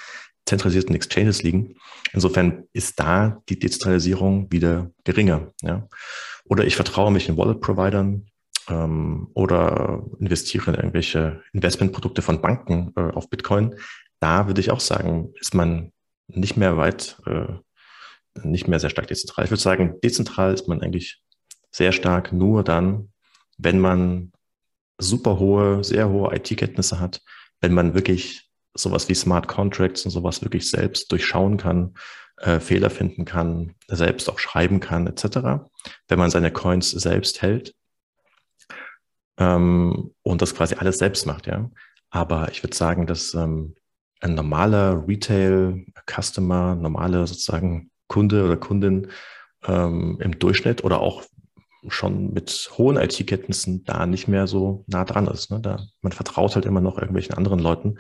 zentralisierten 0.52 0.96
Exchanges 0.96 1.44
liegen. 1.44 1.76
Insofern 2.12 2.66
ist 2.74 3.00
da 3.00 3.42
die 3.48 3.58
Dezentralisierung 3.58 4.52
wieder 4.52 4.92
geringer. 5.06 5.54
Ja? 5.62 5.88
Oder 6.44 6.66
ich 6.66 6.76
vertraue 6.76 7.12
mich 7.12 7.30
in 7.30 7.38
Wallet-Providern 7.38 8.28
ähm, 8.70 9.30
oder 9.34 10.04
investiere 10.20 10.72
in 10.72 10.76
irgendwelche 10.76 11.42
Investmentprodukte 11.54 12.22
von 12.22 12.42
Banken 12.42 12.92
äh, 12.98 13.00
auf 13.00 13.30
Bitcoin. 13.30 13.76
Da 14.20 14.48
würde 14.48 14.60
ich 14.60 14.72
auch 14.72 14.82
sagen, 14.82 15.34
ist 15.40 15.56
man 15.56 15.94
nicht 16.28 16.58
mehr 16.58 16.76
weit, 16.76 17.18
äh, 17.26 17.54
nicht 18.44 18.68
mehr 18.68 18.82
sehr 18.82 18.90
stark 18.90 19.08
dezentral. 19.08 19.46
Ich 19.46 19.52
würde 19.52 19.64
sagen, 19.64 19.96
dezentral 20.04 20.54
ist 20.54 20.68
man 20.68 20.82
eigentlich 20.82 21.22
sehr 21.72 21.94
stark 21.94 22.34
nur 22.34 22.66
dann, 22.66 23.14
wenn 23.58 23.80
man 23.80 24.34
super 24.98 25.40
hohe, 25.40 25.84
sehr 25.86 26.10
hohe 26.10 26.36
IT-Kenntnisse 26.36 27.00
hat, 27.00 27.22
wenn 27.62 27.74
man 27.74 27.94
wirklich 27.94 28.51
sowas 28.74 29.10
wie 29.10 29.16
Smart 29.16 29.48
Contracts 29.48 30.06
und 30.06 30.12
sowas 30.12 30.42
wirklich 30.42 30.70
selbst 30.70 31.12
durchschauen 31.12 31.58
kann, 31.58 31.96
äh, 32.38 32.60
Fehler 32.60 32.90
finden 32.90 33.26
kann, 33.26 33.76
selbst 33.88 34.30
auch 34.30 34.40
schreiben 34.40 34.80
kann, 34.80 35.08
etc. 35.08 35.68
Wenn 36.08 36.20
man 36.20 36.32
seine 36.32 36.52
Coins 36.52 36.92
selbst 36.92 37.42
hält 37.42 37.76
ähm, 39.38 40.14
und 40.24 40.42
das 40.42 40.56
quasi 40.56 40.76
alles 40.76 40.98
selbst 40.98 41.26
macht, 41.26 41.48
ja. 41.48 41.70
Aber 42.10 42.50
ich 42.52 42.64
würde 42.64 42.76
sagen, 42.76 43.08
dass 43.08 43.34
ähm, 43.34 43.76
ein 44.20 44.36
normaler 44.36 45.08
Retail-Customer, 45.08 46.76
normale 46.76 47.26
sozusagen 47.26 47.90
Kunde 48.08 48.44
oder 48.44 48.58
Kundin 48.58 49.08
ähm, 49.66 50.18
im 50.22 50.38
Durchschnitt 50.38 50.84
oder 50.84 51.00
auch 51.00 51.24
schon 51.88 52.34
mit 52.34 52.70
hohen 52.78 52.98
IT-Kenntnissen 52.98 53.84
da 53.86 54.06
nicht 54.06 54.28
mehr 54.28 54.46
so 54.48 54.84
nah 54.88 55.06
dran 55.06 55.28
ist. 55.28 55.50
Ne? 55.50 55.60
Da, 55.60 55.80
man 56.02 56.12
vertraut 56.12 56.56
halt 56.56 56.66
immer 56.66 56.82
noch 56.82 56.98
irgendwelchen 56.98 57.36
anderen 57.36 57.60
Leuten. 57.60 57.98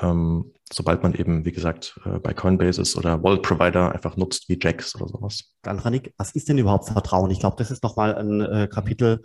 Ähm, 0.00 0.52
sobald 0.72 1.02
man 1.02 1.14
eben, 1.14 1.44
wie 1.44 1.52
gesagt, 1.52 1.98
äh, 2.04 2.18
bei 2.18 2.34
Coinbase 2.34 2.82
ist 2.82 2.96
oder 2.96 3.22
Wallet 3.22 3.42
Provider 3.42 3.92
einfach 3.92 4.16
nutzt 4.16 4.48
wie 4.48 4.58
Jax 4.60 4.94
oder 4.96 5.08
sowas. 5.08 5.54
Dann, 5.62 5.78
Ranik, 5.78 6.12
was 6.16 6.32
ist 6.32 6.48
denn 6.48 6.58
überhaupt 6.58 6.88
Vertrauen? 6.88 7.30
Ich 7.30 7.40
glaube, 7.40 7.56
das 7.58 7.70
ist 7.70 7.82
nochmal 7.82 8.14
ein 8.16 8.40
äh, 8.40 8.68
Kapitel, 8.68 9.22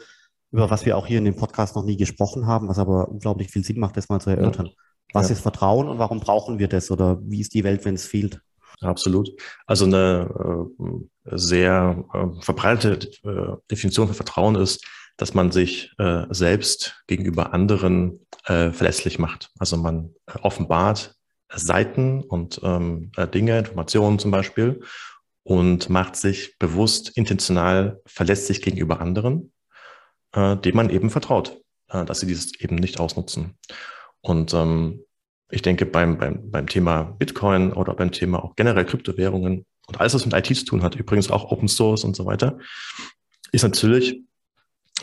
über 0.52 0.70
was 0.70 0.86
wir 0.86 0.98
auch 0.98 1.08
hier 1.08 1.18
in 1.18 1.26
dem 1.26 1.36
Podcast 1.36 1.76
noch 1.76 1.84
nie 1.84 1.98
gesprochen 1.98 2.46
haben, 2.46 2.68
was 2.68 2.80
aber 2.80 3.10
unglaublich 3.10 3.50
viel 3.52 3.64
Sinn 3.64 3.80
macht, 3.80 3.98
das 3.98 4.10
mal 4.10 4.20
zu 4.20 4.30
erörtern. 4.30 4.68
Ja. 4.68 4.72
Was 5.14 5.30
ja. 5.30 5.34
ist 5.34 5.42
Vertrauen 5.42 5.88
und 5.88 5.98
warum 5.98 6.20
brauchen 6.20 6.60
wir 6.60 6.68
das 6.68 6.92
oder 6.92 7.20
wie 7.24 7.42
ist 7.42 7.54
die 7.54 7.64
Welt, 7.64 7.84
wenn 7.86 7.96
es 7.96 8.06
fehlt? 8.06 8.42
Absolut. 8.82 9.30
Also 9.66 9.86
eine 9.86 10.30
äh, 10.80 11.38
sehr 11.38 12.06
äh, 12.14 12.42
verbreitete 12.42 13.08
äh, 13.28 13.58
Definition 13.70 14.08
von 14.08 14.16
Vertrauen 14.16 14.56
ist, 14.56 14.86
dass 15.20 15.34
man 15.34 15.52
sich 15.52 15.92
äh, 15.98 16.26
selbst 16.30 17.04
gegenüber 17.06 17.54
anderen 17.54 18.26
äh, 18.46 18.72
verlässlich 18.72 19.20
macht. 19.20 19.52
Also 19.60 19.76
man 19.76 20.16
äh, 20.28 20.40
offenbart 20.42 21.16
Seiten 21.54 22.24
und 22.24 22.62
ähm, 22.64 23.12
äh, 23.18 23.28
Dinge, 23.28 23.60
Informationen 23.60 24.18
zum 24.18 24.32
Beispiel 24.32 24.82
und 25.44 25.90
macht 25.90 26.16
sich 26.16 26.58
bewusst 26.58 27.18
intentional 27.18 28.02
verlässlich 28.06 28.62
gegenüber 28.62 29.02
anderen, 29.02 29.52
äh, 30.32 30.56
dem 30.56 30.76
man 30.76 30.90
eben 30.90 31.10
vertraut, 31.10 31.60
äh, 31.90 32.06
dass 32.06 32.22
sie 32.22 32.28
dieses 32.28 32.58
eben 32.62 32.76
nicht 32.76 33.02
ausnutzen. 33.02 33.58
Und 34.22 34.54
ähm, 34.54 35.04
ich 35.52 35.62
denke, 35.62 35.86
beim, 35.86 36.18
beim, 36.18 36.50
beim 36.50 36.68
Thema 36.68 37.04
Bitcoin 37.04 37.74
oder 37.74 37.94
beim 37.94 38.12
Thema 38.12 38.42
auch 38.42 38.56
generell 38.56 38.86
Kryptowährungen 38.86 39.66
und 39.88 40.00
alles, 40.00 40.14
was 40.14 40.26
mit 40.26 40.34
IT 40.34 40.56
zu 40.56 40.66
tun 40.66 40.82
hat, 40.82 40.96
übrigens 40.96 41.30
auch 41.30 41.52
Open 41.52 41.68
Source 41.68 42.06
und 42.06 42.16
so 42.16 42.26
weiter, 42.26 42.58
ist 43.52 43.64
natürlich 43.64 44.22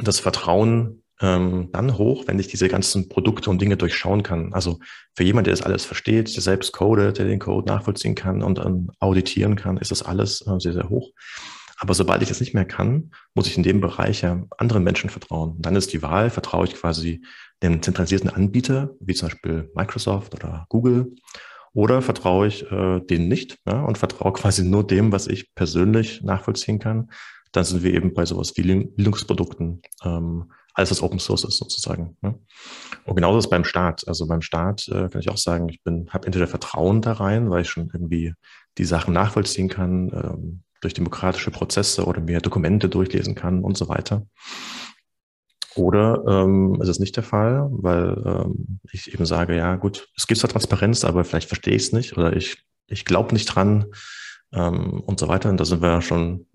das 0.02 0.20
Vertrauen 0.20 1.02
ähm, 1.20 1.70
dann 1.72 1.96
hoch, 1.96 2.24
wenn 2.26 2.38
ich 2.38 2.48
diese 2.48 2.68
ganzen 2.68 3.08
Produkte 3.08 3.48
und 3.50 3.60
Dinge 3.60 3.76
durchschauen 3.76 4.22
kann. 4.22 4.52
Also 4.52 4.78
für 5.14 5.24
jemand, 5.24 5.46
der 5.46 5.52
das 5.54 5.62
alles 5.62 5.84
versteht, 5.84 6.34
der 6.34 6.42
selbst 6.42 6.72
codet, 6.72 7.18
der 7.18 7.26
den 7.26 7.38
Code 7.38 7.66
nachvollziehen 7.66 8.14
kann 8.14 8.42
und 8.42 8.58
ähm, 8.58 8.90
auditieren 9.00 9.56
kann, 9.56 9.78
ist 9.78 9.90
das 9.90 10.02
alles 10.02 10.46
äh, 10.46 10.58
sehr, 10.58 10.74
sehr 10.74 10.88
hoch. 10.88 11.10
Aber 11.78 11.94
sobald 11.94 12.22
ich 12.22 12.28
das 12.28 12.40
nicht 12.40 12.54
mehr 12.54 12.64
kann, 12.64 13.10
muss 13.34 13.46
ich 13.46 13.56
in 13.56 13.62
dem 13.62 13.80
Bereich 13.80 14.22
ja 14.22 14.42
anderen 14.56 14.82
Menschen 14.82 15.10
vertrauen. 15.10 15.56
dann 15.58 15.76
ist 15.76 15.92
die 15.92 16.02
Wahl, 16.02 16.30
vertraue 16.30 16.66
ich 16.66 16.74
quasi 16.74 17.22
dem 17.62 17.82
zentralisierten 17.82 18.30
Anbieter, 18.30 18.90
wie 19.00 19.14
zum 19.14 19.28
Beispiel 19.28 19.70
Microsoft 19.74 20.34
oder 20.34 20.66
Google, 20.68 21.14
oder 21.74 22.00
vertraue 22.00 22.46
ich 22.46 22.62
äh, 22.72 23.00
denen 23.00 23.28
nicht 23.28 23.58
ja, 23.66 23.82
und 23.82 23.98
vertraue 23.98 24.32
quasi 24.32 24.64
nur 24.64 24.86
dem, 24.86 25.12
was 25.12 25.26
ich 25.26 25.54
persönlich 25.54 26.22
nachvollziehen 26.22 26.78
kann. 26.78 27.10
Dann 27.56 27.64
sind 27.64 27.82
wir 27.82 27.94
eben 27.94 28.12
bei 28.12 28.26
sowas 28.26 28.52
wie 28.56 28.62
Linux-Produkten, 28.62 29.80
ähm, 30.04 30.52
alles 30.74 30.90
was 30.90 31.02
Open 31.02 31.18
Source 31.18 31.44
ist 31.44 31.56
sozusagen. 31.56 32.18
Ja. 32.22 32.34
Und 33.06 33.14
genauso 33.16 33.38
ist 33.38 33.48
beim 33.48 33.64
Staat. 33.64 34.06
Also 34.06 34.26
beim 34.26 34.42
Staat 34.42 34.88
äh, 34.88 35.08
kann 35.08 35.20
ich 35.20 35.30
auch 35.30 35.38
sagen, 35.38 35.70
ich 35.70 35.82
bin, 35.82 36.10
habe 36.10 36.26
entweder 36.26 36.46
Vertrauen 36.46 37.00
da 37.00 37.12
rein, 37.12 37.48
weil 37.48 37.62
ich 37.62 37.70
schon 37.70 37.88
irgendwie 37.90 38.34
die 38.76 38.84
Sachen 38.84 39.14
nachvollziehen 39.14 39.70
kann, 39.70 40.10
ähm, 40.12 40.62
durch 40.82 40.92
demokratische 40.92 41.50
Prozesse 41.50 42.04
oder 42.04 42.20
mir 42.20 42.40
Dokumente 42.40 42.90
durchlesen 42.90 43.34
kann 43.34 43.64
und 43.64 43.78
so 43.78 43.88
weiter. 43.88 44.26
Oder 45.76 46.22
ähm, 46.28 46.78
ist 46.82 46.88
es 46.88 46.98
nicht 46.98 47.16
der 47.16 47.24
Fall, 47.24 47.68
weil 47.70 48.22
ähm, 48.26 48.80
ich 48.92 49.14
eben 49.14 49.24
sage, 49.24 49.56
ja 49.56 49.76
gut, 49.76 50.10
es 50.14 50.26
gibt 50.26 50.40
zwar 50.40 50.50
Transparenz, 50.50 51.04
aber 51.04 51.24
vielleicht 51.24 51.48
verstehe 51.48 51.74
ich 51.74 51.84
es 51.84 51.92
nicht 51.92 52.18
oder 52.18 52.36
ich, 52.36 52.62
ich 52.86 53.06
glaube 53.06 53.32
nicht 53.32 53.46
dran 53.46 53.86
ähm, 54.52 55.00
und 55.00 55.20
so 55.20 55.28
weiter. 55.28 55.50
Und 55.50 55.58
da 55.58 55.64
sind 55.64 55.82
wir 55.82 56.00
schon 56.02 56.46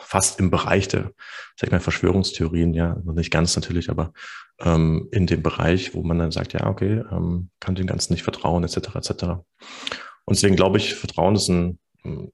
fast 0.00 0.40
im 0.40 0.50
Bereich 0.50 0.88
der, 0.88 1.12
sag 1.56 1.68
ich 1.68 1.70
mal, 1.70 1.80
Verschwörungstheorien, 1.80 2.74
ja, 2.74 2.96
noch 3.04 3.14
nicht 3.14 3.30
ganz 3.30 3.54
natürlich, 3.56 3.90
aber 3.90 4.12
ähm, 4.60 5.08
in 5.12 5.26
dem 5.26 5.42
Bereich, 5.42 5.94
wo 5.94 6.02
man 6.02 6.18
dann 6.18 6.32
sagt, 6.32 6.52
ja, 6.52 6.66
okay, 6.66 7.02
ähm, 7.10 7.50
kann 7.60 7.74
dem 7.74 7.86
Ganzen 7.86 8.12
nicht 8.12 8.22
vertrauen, 8.22 8.64
etc. 8.64 8.76
etc. 8.94 9.10
Und 10.24 10.36
deswegen 10.36 10.56
glaube 10.56 10.78
ich, 10.78 10.94
Vertrauen 10.94 11.36
ist 11.36 11.48
ein 11.48 11.78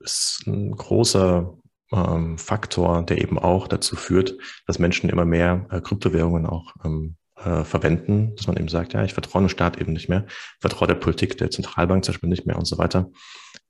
ist 0.01 0.43
ein 0.47 0.73
großer 0.73 1.55
ähm, 1.93 2.39
Faktor, 2.39 3.05
der 3.05 3.19
eben 3.19 3.39
auch 3.39 3.69
dazu 3.69 3.97
führt, 3.97 4.35
dass 4.67 4.79
Menschen 4.79 5.11
immer 5.11 5.25
mehr 5.25 5.67
äh, 5.71 5.81
Kryptowährungen 5.81 6.47
auch 6.47 6.75
ähm, 6.85 7.17
äh, 7.37 7.65
verwenden, 7.65 8.35
dass 8.37 8.47
man 8.47 8.57
eben 8.57 8.69
sagt, 8.69 8.93
ja, 8.93 9.05
ich 9.05 9.15
vertraue 9.15 9.43
dem 9.43 9.49
Staat 9.49 9.81
eben 9.81 9.93
nicht 9.93 10.09
mehr, 10.09 10.27
vertraue 10.61 10.89
der 10.89 10.95
Politik, 10.95 11.37
der 11.39 11.51
Zentralbank 11.51 12.05
zum 12.05 12.13
Beispiel 12.13 12.29
nicht 12.29 12.47
mehr 12.47 12.59
und 12.59 12.67
so 12.67 12.79
weiter. 12.79 13.11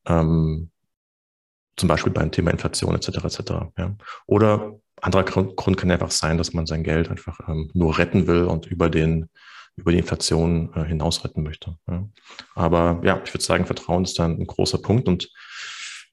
Ähm, 0.07 0.71
zum 1.77 1.89
Beispiel 1.89 2.13
beim 2.13 2.31
Thema 2.31 2.51
Inflation 2.51 2.95
etc. 2.95 3.09
etc. 3.25 3.41
Ja. 3.77 3.97
Oder 4.27 4.79
anderer 5.01 5.25
Grund, 5.25 5.57
Grund 5.57 5.77
kann 5.77 5.91
einfach 5.91 6.11
sein, 6.11 6.39
dass 6.39 6.53
man 6.53 6.67
sein 6.67 6.83
Geld 6.83 7.11
einfach 7.11 7.41
ähm, 7.49 7.71
nur 7.75 7.99
retten 7.99 8.27
will 8.27 8.45
und 8.45 8.67
über 8.67 8.89
den 8.89 9.29
über 9.77 9.91
die 9.91 9.99
Inflation 9.99 10.73
äh, 10.75 10.85
hinaus 10.85 11.25
retten 11.25 11.43
möchte. 11.43 11.77
Ja. 11.89 12.09
Aber 12.55 13.01
ja, 13.03 13.21
ich 13.25 13.35
würde 13.35 13.45
sagen, 13.45 13.67
Vertrauen 13.67 14.05
ist 14.05 14.19
dann 14.19 14.39
ein 14.39 14.47
großer 14.47 14.79
Punkt 14.79 15.09
und 15.09 15.31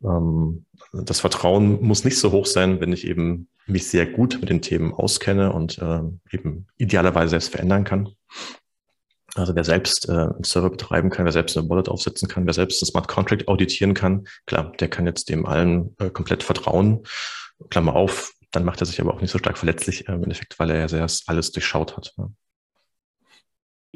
ähm, 0.03 0.65
das 0.93 1.19
Vertrauen 1.19 1.81
muss 1.81 2.03
nicht 2.03 2.17
so 2.17 2.31
hoch 2.31 2.45
sein, 2.45 2.81
wenn 2.81 2.91
ich 2.91 3.05
eben 3.05 3.47
mich 3.67 3.87
sehr 3.87 4.05
gut 4.05 4.39
mit 4.41 4.49
den 4.49 4.61
Themen 4.61 4.93
auskenne 4.93 5.53
und 5.53 5.77
äh, 5.77 6.01
eben 6.31 6.67
idealerweise 6.77 7.29
selbst 7.29 7.51
verändern 7.51 7.83
kann. 7.83 8.09
Also 9.35 9.55
wer 9.55 9.63
selbst 9.63 10.09
äh, 10.09 10.11
einen 10.11 10.43
Server 10.43 10.69
betreiben 10.69 11.09
kann, 11.09 11.25
wer 11.25 11.31
selbst 11.31 11.57
eine 11.57 11.69
Wallet 11.69 11.87
aufsetzen 11.87 12.27
kann, 12.27 12.45
wer 12.45 12.53
selbst 12.53 12.81
ein 12.81 12.87
Smart 12.87 13.07
Contract 13.07 13.47
auditieren 13.47 13.93
kann, 13.93 14.27
klar, 14.45 14.73
der 14.79 14.89
kann 14.89 15.05
jetzt 15.05 15.29
dem 15.29 15.45
allen 15.45 15.95
äh, 15.99 16.09
komplett 16.09 16.43
vertrauen. 16.43 17.03
Klammer 17.69 17.95
auf, 17.95 18.33
dann 18.51 18.65
macht 18.65 18.81
er 18.81 18.87
sich 18.87 18.99
aber 18.99 19.13
auch 19.13 19.21
nicht 19.21 19.31
so 19.31 19.37
stark 19.37 19.57
verletzlich 19.57 20.09
äh, 20.09 20.13
im 20.13 20.23
Endeffekt, 20.23 20.59
weil 20.59 20.69
er 20.69 20.79
ja 20.79 20.87
sehr 20.87 21.07
alles 21.27 21.51
durchschaut 21.51 21.95
hat. 21.95 22.13
Ja. 22.17 22.29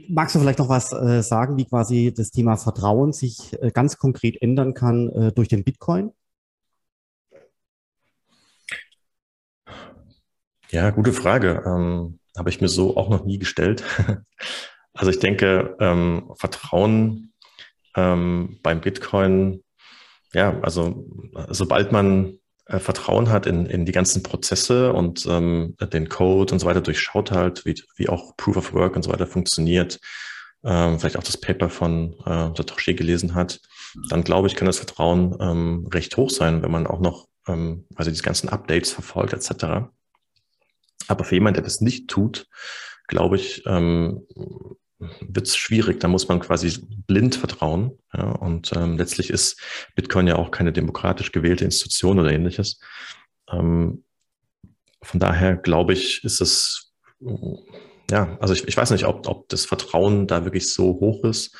Magst 0.09 0.35
du 0.35 0.39
vielleicht 0.39 0.59
noch 0.59 0.69
was 0.69 0.93
äh, 0.93 1.21
sagen, 1.21 1.57
wie 1.57 1.65
quasi 1.65 2.13
das 2.15 2.31
Thema 2.31 2.57
Vertrauen 2.57 3.11
sich 3.11 3.53
äh, 3.61 3.71
ganz 3.71 3.97
konkret 3.97 4.41
ändern 4.41 4.73
kann 4.73 5.09
äh, 5.09 5.31
durch 5.31 5.47
den 5.47 5.63
Bitcoin? 5.63 6.11
Ja, 10.69 10.89
gute 10.91 11.13
Frage. 11.13 11.63
Ähm, 11.65 12.19
Habe 12.37 12.49
ich 12.49 12.59
mir 12.59 12.67
so 12.67 12.97
auch 12.97 13.09
noch 13.09 13.25
nie 13.25 13.39
gestellt. 13.39 13.83
also 14.95 15.11
ich 15.11 15.19
denke, 15.19 15.75
ähm, 15.79 16.31
Vertrauen 16.37 17.33
ähm, 17.95 18.59
beim 18.63 18.81
Bitcoin, 18.81 19.63
ja, 20.33 20.59
also 20.61 21.05
sobald 21.49 21.91
man 21.91 22.39
äh, 22.67 22.79
Vertrauen 22.79 23.29
hat 23.29 23.45
in, 23.45 23.65
in 23.65 23.85
die 23.85 23.91
ganzen 23.91 24.23
Prozesse 24.23 24.93
und 24.93 25.25
ähm, 25.27 25.75
den 25.79 26.09
Code 26.09 26.53
und 26.53 26.59
so 26.59 26.65
weiter 26.65 26.81
durchschaut 26.81 27.31
halt, 27.31 27.65
wie, 27.65 27.75
wie 27.95 28.09
auch 28.09 28.35
Proof 28.37 28.57
of 28.57 28.73
Work 28.73 28.95
und 28.95 29.03
so 29.03 29.11
weiter 29.11 29.27
funktioniert, 29.27 29.99
ähm, 30.63 30.99
vielleicht 30.99 31.17
auch 31.17 31.23
das 31.23 31.37
Paper 31.37 31.69
von 31.69 32.13
äh, 32.25 32.55
Satoshi 32.55 32.95
gelesen 32.95 33.35
hat, 33.35 33.59
dann 34.09 34.23
glaube 34.23 34.47
ich, 34.47 34.55
kann 34.55 34.65
das 34.65 34.77
Vertrauen 34.77 35.37
ähm, 35.39 35.87
recht 35.93 36.17
hoch 36.17 36.29
sein, 36.29 36.63
wenn 36.63 36.71
man 36.71 36.87
auch 36.87 36.99
noch 36.99 37.27
ähm, 37.47 37.85
also 37.95 38.11
diese 38.11 38.23
ganzen 38.23 38.49
Updates 38.49 38.91
verfolgt 38.91 39.33
etc. 39.33 39.87
Aber 41.07 41.23
für 41.23 41.35
jemanden, 41.35 41.55
der 41.55 41.63
das 41.63 41.81
nicht 41.81 42.09
tut, 42.09 42.47
glaube 43.07 43.35
ich, 43.35 43.63
ähm, 43.65 44.25
wird 44.99 45.47
es 45.47 45.57
schwierig. 45.57 45.99
Da 45.99 46.07
muss 46.07 46.27
man 46.27 46.39
quasi 46.39 46.81
blind 47.07 47.35
vertrauen. 47.35 47.97
Ja, 48.13 48.31
und 48.31 48.71
ähm, 48.75 48.97
letztlich 48.97 49.29
ist 49.29 49.59
Bitcoin 49.95 50.27
ja 50.27 50.35
auch 50.35 50.51
keine 50.51 50.71
demokratisch 50.71 51.31
gewählte 51.31 51.65
Institution 51.65 52.19
oder 52.19 52.31
ähnliches. 52.31 52.79
Ähm, 53.51 54.03
von 55.01 55.19
daher 55.19 55.55
glaube 55.55 55.93
ich, 55.93 56.23
ist 56.23 56.41
es, 56.41 56.93
ja, 58.09 58.37
also 58.39 58.53
ich, 58.53 58.67
ich 58.67 58.75
weiß 58.75 58.91
nicht, 58.91 59.05
ob, 59.05 59.27
ob 59.27 59.49
das 59.49 59.65
Vertrauen 59.65 60.27
da 60.27 60.45
wirklich 60.45 60.73
so 60.73 60.85
hoch 60.99 61.23
ist. 61.23 61.55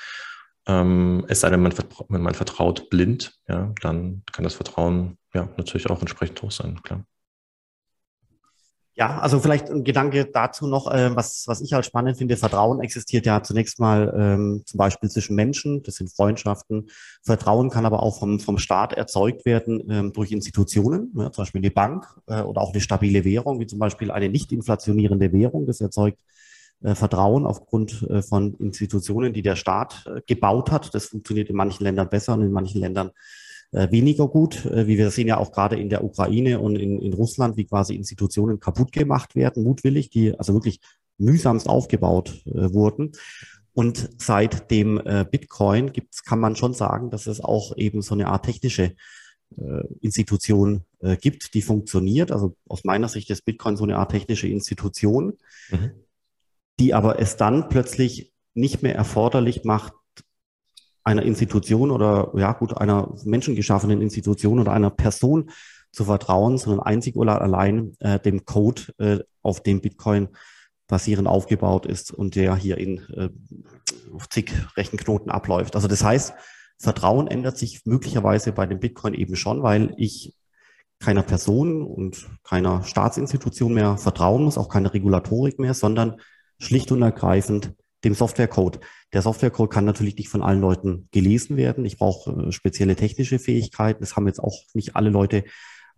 Ähm, 0.67 1.25
es 1.27 1.41
sei 1.41 1.51
denn, 1.51 1.61
man, 1.61 1.71
vertraut, 1.71 2.09
man 2.09 2.33
vertraut 2.33 2.89
blind, 2.89 3.37
ja, 3.47 3.71
dann 3.81 4.23
kann 4.31 4.43
das 4.43 4.55
Vertrauen 4.55 5.17
ja 5.33 5.47
natürlich 5.57 5.89
auch 5.89 6.01
entsprechend 6.01 6.41
hoch 6.41 6.51
sein, 6.51 6.81
klar. 6.81 7.05
Ja, 8.97 9.19
also 9.19 9.41
vielleicht 9.41 9.69
ein 9.69 9.83
Gedanke 9.83 10.23
dazu 10.23 10.67
noch, 10.67 10.89
äh, 10.89 11.13
was, 11.13 11.43
was 11.47 11.59
ich 11.59 11.73
halt 11.73 11.85
spannend 11.85 12.17
finde. 12.17 12.37
Vertrauen 12.37 12.79
existiert 12.79 13.25
ja 13.25 13.43
zunächst 13.43 13.77
mal 13.77 14.13
ähm, 14.17 14.63
zum 14.65 14.77
Beispiel 14.77 15.09
zwischen 15.09 15.35
Menschen, 15.35 15.83
das 15.83 15.95
sind 15.95 16.09
Freundschaften. 16.15 16.87
Vertrauen 17.21 17.69
kann 17.69 17.85
aber 17.85 18.01
auch 18.01 18.19
vom, 18.19 18.39
vom 18.39 18.57
Staat 18.57 18.93
erzeugt 18.93 19.45
werden 19.45 19.83
ähm, 19.89 20.13
durch 20.13 20.31
Institutionen, 20.31 21.11
ja, 21.17 21.29
zum 21.29 21.41
Beispiel 21.41 21.59
eine 21.59 21.71
Bank 21.71 22.05
äh, 22.27 22.41
oder 22.41 22.61
auch 22.61 22.71
eine 22.71 22.79
stabile 22.79 23.25
Währung, 23.25 23.59
wie 23.59 23.67
zum 23.67 23.79
Beispiel 23.79 24.11
eine 24.11 24.29
nicht 24.29 24.53
inflationierende 24.53 25.33
Währung. 25.33 25.65
Das 25.65 25.81
erzeugt 25.81 26.17
äh, 26.81 26.95
Vertrauen 26.95 27.45
aufgrund 27.45 28.01
äh, 28.09 28.21
von 28.21 28.55
Institutionen, 28.59 29.33
die 29.33 29.41
der 29.41 29.57
Staat 29.57 30.05
äh, 30.05 30.21
gebaut 30.25 30.71
hat. 30.71 30.95
Das 30.95 31.07
funktioniert 31.07 31.49
in 31.49 31.57
manchen 31.57 31.83
Ländern 31.83 32.09
besser 32.09 32.33
und 32.33 32.43
in 32.43 32.51
manchen 32.51 32.79
Ländern 32.79 33.11
weniger 33.71 34.27
gut, 34.27 34.65
äh, 34.65 34.87
wie 34.87 34.97
wir 34.97 35.11
sehen 35.11 35.27
ja 35.27 35.37
auch 35.37 35.51
gerade 35.51 35.77
in 35.77 35.89
der 35.89 36.03
Ukraine 36.03 36.59
und 36.59 36.75
in, 36.75 37.01
in 37.01 37.13
Russland, 37.13 37.57
wie 37.57 37.65
quasi 37.65 37.95
Institutionen 37.95 38.59
kaputt 38.59 38.91
gemacht 38.91 39.35
werden, 39.35 39.63
mutwillig, 39.63 40.09
die 40.09 40.37
also 40.37 40.53
wirklich 40.53 40.79
mühsamst 41.17 41.67
aufgebaut 41.67 42.41
äh, 42.45 42.73
wurden. 42.73 43.13
Und 43.73 44.09
seit 44.17 44.71
dem 44.71 45.01
äh, 45.03 45.25
Bitcoin 45.29 45.91
gibt's, 45.91 46.23
kann 46.23 46.39
man 46.39 46.55
schon 46.55 46.73
sagen, 46.73 47.09
dass 47.09 47.27
es 47.27 47.41
auch 47.41 47.75
eben 47.75 48.01
so 48.01 48.13
eine 48.13 48.27
Art 48.27 48.45
technische 48.45 48.95
äh, 49.57 49.83
Institution 49.99 50.85
äh, 50.99 51.17
gibt, 51.17 51.53
die 51.53 51.61
funktioniert. 51.61 52.31
Also 52.31 52.55
aus 52.69 52.85
meiner 52.85 53.09
Sicht 53.09 53.29
ist 53.29 53.43
Bitcoin 53.43 53.75
so 53.75 53.83
eine 53.83 53.97
Art 53.97 54.11
technische 54.11 54.47
Institution, 54.47 55.33
mhm. 55.69 55.91
die 56.79 56.93
aber 56.93 57.19
es 57.19 57.35
dann 57.35 57.67
plötzlich 57.67 58.31
nicht 58.53 58.81
mehr 58.81 58.95
erforderlich 58.95 59.65
macht, 59.65 59.93
einer 61.05 61.23
Institution 61.23 61.91
oder 61.91 62.31
ja 62.35 62.51
gut, 62.53 62.75
einer 62.75 63.13
menschengeschaffenen 63.23 64.01
Institution 64.01 64.59
oder 64.59 64.73
einer 64.73 64.89
Person 64.89 65.51
zu 65.91 66.03
vertrauen, 66.03 66.57
sondern 66.57 66.85
einzig 66.85 67.15
oder 67.15 67.41
allein 67.41 67.93
äh, 67.99 68.19
dem 68.19 68.45
Code, 68.45 68.81
äh, 68.97 69.19
auf 69.41 69.63
dem 69.63 69.81
Bitcoin 69.81 70.29
basierend 70.87 71.27
aufgebaut 71.27 71.85
ist 71.85 72.11
und 72.11 72.35
der 72.35 72.55
hier 72.55 72.77
in 72.77 72.97
äh, 73.13 73.29
zig 74.29 74.51
Rechenknoten 74.75 75.31
abläuft. 75.31 75.75
Also 75.75 75.87
das 75.87 76.03
heißt, 76.03 76.33
Vertrauen 76.77 77.27
ändert 77.27 77.57
sich 77.57 77.85
möglicherweise 77.85 78.51
bei 78.51 78.65
dem 78.65 78.79
Bitcoin 78.79 79.13
eben 79.13 79.35
schon, 79.35 79.63
weil 79.63 79.93
ich 79.97 80.35
keiner 80.99 81.23
Person 81.23 81.83
und 81.83 82.27
keiner 82.43 82.83
Staatsinstitution 82.83 83.73
mehr 83.73 83.97
vertrauen 83.97 84.43
muss, 84.43 84.57
auch 84.57 84.69
keine 84.69 84.93
Regulatorik 84.93 85.59
mehr, 85.59 85.73
sondern 85.73 86.19
schlicht 86.57 86.91
und 86.91 87.01
ergreifend 87.01 87.73
dem 88.05 88.13
Softwarecode. 88.13 88.79
Der 89.11 89.21
Softwarecode 89.21 89.71
kann 89.71 89.83
natürlich 89.83 90.15
nicht 90.15 90.29
von 90.29 90.41
allen 90.41 90.61
Leuten 90.61 91.09
gelesen 91.11 91.57
werden. 91.57 91.83
Ich 91.83 91.97
brauche 91.97 92.31
äh, 92.31 92.51
spezielle 92.51 92.95
technische 92.95 93.39
Fähigkeiten. 93.39 93.99
Das 94.01 94.15
haben 94.15 94.27
jetzt 94.27 94.39
auch 94.39 94.61
nicht 94.73 94.95
alle 94.95 95.09
Leute 95.09 95.43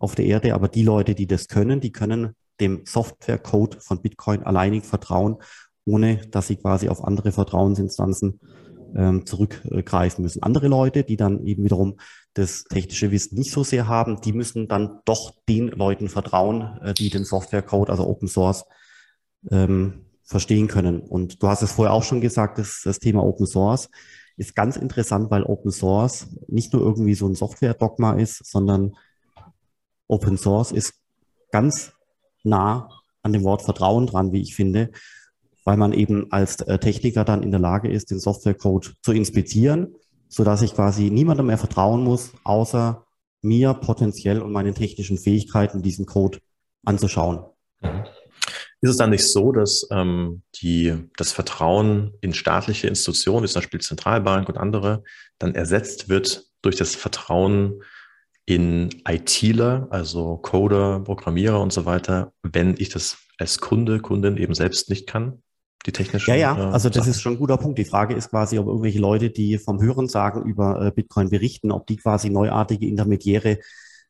auf 0.00 0.14
der 0.14 0.24
Erde, 0.24 0.54
aber 0.54 0.68
die 0.68 0.82
Leute, 0.82 1.14
die 1.14 1.26
das 1.26 1.48
können, 1.48 1.80
die 1.80 1.92
können 1.92 2.34
dem 2.60 2.82
Softwarecode 2.84 3.76
von 3.80 4.00
Bitcoin 4.02 4.42
alleinig 4.42 4.84
vertrauen, 4.84 5.36
ohne 5.84 6.16
dass 6.30 6.48
sie 6.48 6.56
quasi 6.56 6.88
auf 6.88 7.04
andere 7.04 7.30
Vertrauensinstanzen 7.30 8.40
ähm, 8.96 9.26
zurückgreifen 9.26 10.22
müssen. 10.22 10.42
Andere 10.42 10.68
Leute, 10.68 11.04
die 11.04 11.16
dann 11.16 11.44
eben 11.44 11.64
wiederum 11.64 11.98
das 12.34 12.64
technische 12.64 13.10
Wissen 13.10 13.36
nicht 13.38 13.50
so 13.50 13.64
sehr 13.64 13.86
haben, 13.86 14.20
die 14.20 14.32
müssen 14.32 14.68
dann 14.68 15.00
doch 15.04 15.32
den 15.48 15.68
Leuten 15.68 16.08
vertrauen, 16.08 16.78
äh, 16.82 16.94
die 16.94 17.10
den 17.10 17.24
Softwarecode, 17.24 17.90
also 17.90 18.06
Open 18.06 18.28
Source, 18.28 18.64
ähm, 19.50 20.06
verstehen 20.28 20.68
können. 20.68 21.00
Und 21.00 21.42
du 21.42 21.48
hast 21.48 21.62
es 21.62 21.72
vorher 21.72 21.94
auch 21.94 22.04
schon 22.04 22.20
gesagt, 22.20 22.58
das, 22.58 22.82
das 22.84 22.98
Thema 22.98 23.24
Open 23.24 23.46
Source 23.46 23.88
ist 24.36 24.54
ganz 24.54 24.76
interessant, 24.76 25.30
weil 25.30 25.42
Open 25.42 25.72
Source 25.72 26.28
nicht 26.46 26.72
nur 26.72 26.82
irgendwie 26.82 27.14
so 27.14 27.26
ein 27.26 27.34
Software-Dogma 27.34 28.12
ist, 28.12 28.44
sondern 28.44 28.94
Open 30.06 30.36
Source 30.36 30.70
ist 30.70 30.94
ganz 31.50 31.92
nah 32.44 32.90
an 33.22 33.32
dem 33.32 33.42
Wort 33.42 33.62
Vertrauen 33.62 34.06
dran, 34.06 34.32
wie 34.32 34.42
ich 34.42 34.54
finde, 34.54 34.90
weil 35.64 35.78
man 35.78 35.92
eben 35.92 36.30
als 36.30 36.60
äh, 36.60 36.78
Techniker 36.78 37.24
dann 37.24 37.42
in 37.42 37.50
der 37.50 37.60
Lage 37.60 37.90
ist, 37.90 38.10
den 38.10 38.20
Softwarecode 38.20 38.94
zu 39.02 39.12
inspizieren, 39.12 39.94
so 40.28 40.44
dass 40.44 40.60
ich 40.60 40.74
quasi 40.74 41.10
niemandem 41.10 41.46
mehr 41.46 41.58
vertrauen 41.58 42.04
muss, 42.04 42.32
außer 42.44 43.06
mir 43.40 43.72
potenziell 43.72 44.42
und 44.42 44.52
meinen 44.52 44.74
technischen 44.74 45.16
Fähigkeiten, 45.16 45.80
diesen 45.80 46.04
Code 46.04 46.38
anzuschauen. 46.84 47.44
Mhm. 47.80 48.04
Ist 48.80 48.90
es 48.90 48.96
dann 48.96 49.10
nicht 49.10 49.26
so, 49.26 49.50
dass 49.52 49.86
ähm, 49.90 50.42
die, 50.62 50.94
das 51.16 51.32
Vertrauen 51.32 52.12
in 52.20 52.32
staatliche 52.32 52.86
Institutionen, 52.86 53.42
wie 53.42 53.48
zum 53.48 53.60
Beispiel 53.60 53.80
Zentralbank 53.80 54.48
und 54.48 54.56
andere, 54.56 55.02
dann 55.38 55.54
ersetzt 55.54 56.08
wird 56.08 56.44
durch 56.62 56.76
das 56.76 56.94
Vertrauen 56.94 57.82
in 58.46 58.88
ITler, 59.06 59.88
also 59.90 60.36
Coder, 60.38 61.00
Programmierer 61.00 61.60
und 61.60 61.72
so 61.72 61.84
weiter, 61.86 62.32
wenn 62.42 62.76
ich 62.78 62.88
das 62.88 63.18
als 63.38 63.58
Kunde, 63.58 64.00
Kundin 64.00 64.36
eben 64.36 64.54
selbst 64.54 64.90
nicht 64.90 65.06
kann? 65.06 65.42
Die 65.86 65.92
technische. 65.92 66.30
Ja, 66.30 66.36
ja, 66.36 66.58
äh, 66.58 66.72
also 66.72 66.88
das 66.88 67.06
ist 67.06 67.20
schon 67.20 67.34
ein 67.34 67.38
guter 67.38 67.56
Punkt. 67.56 67.78
Die 67.78 67.84
Frage 67.84 68.14
ist 68.14 68.30
quasi, 68.30 68.58
ob 68.58 68.66
irgendwelche 68.66 68.98
Leute, 68.98 69.30
die 69.30 69.58
vom 69.58 69.80
Hören 69.80 70.08
sagen 70.08 70.42
über 70.44 70.86
äh, 70.86 70.90
Bitcoin 70.90 71.30
berichten, 71.30 71.70
ob 71.70 71.86
die 71.86 71.96
quasi 71.96 72.30
neuartige 72.30 72.86
Intermediäre 72.86 73.58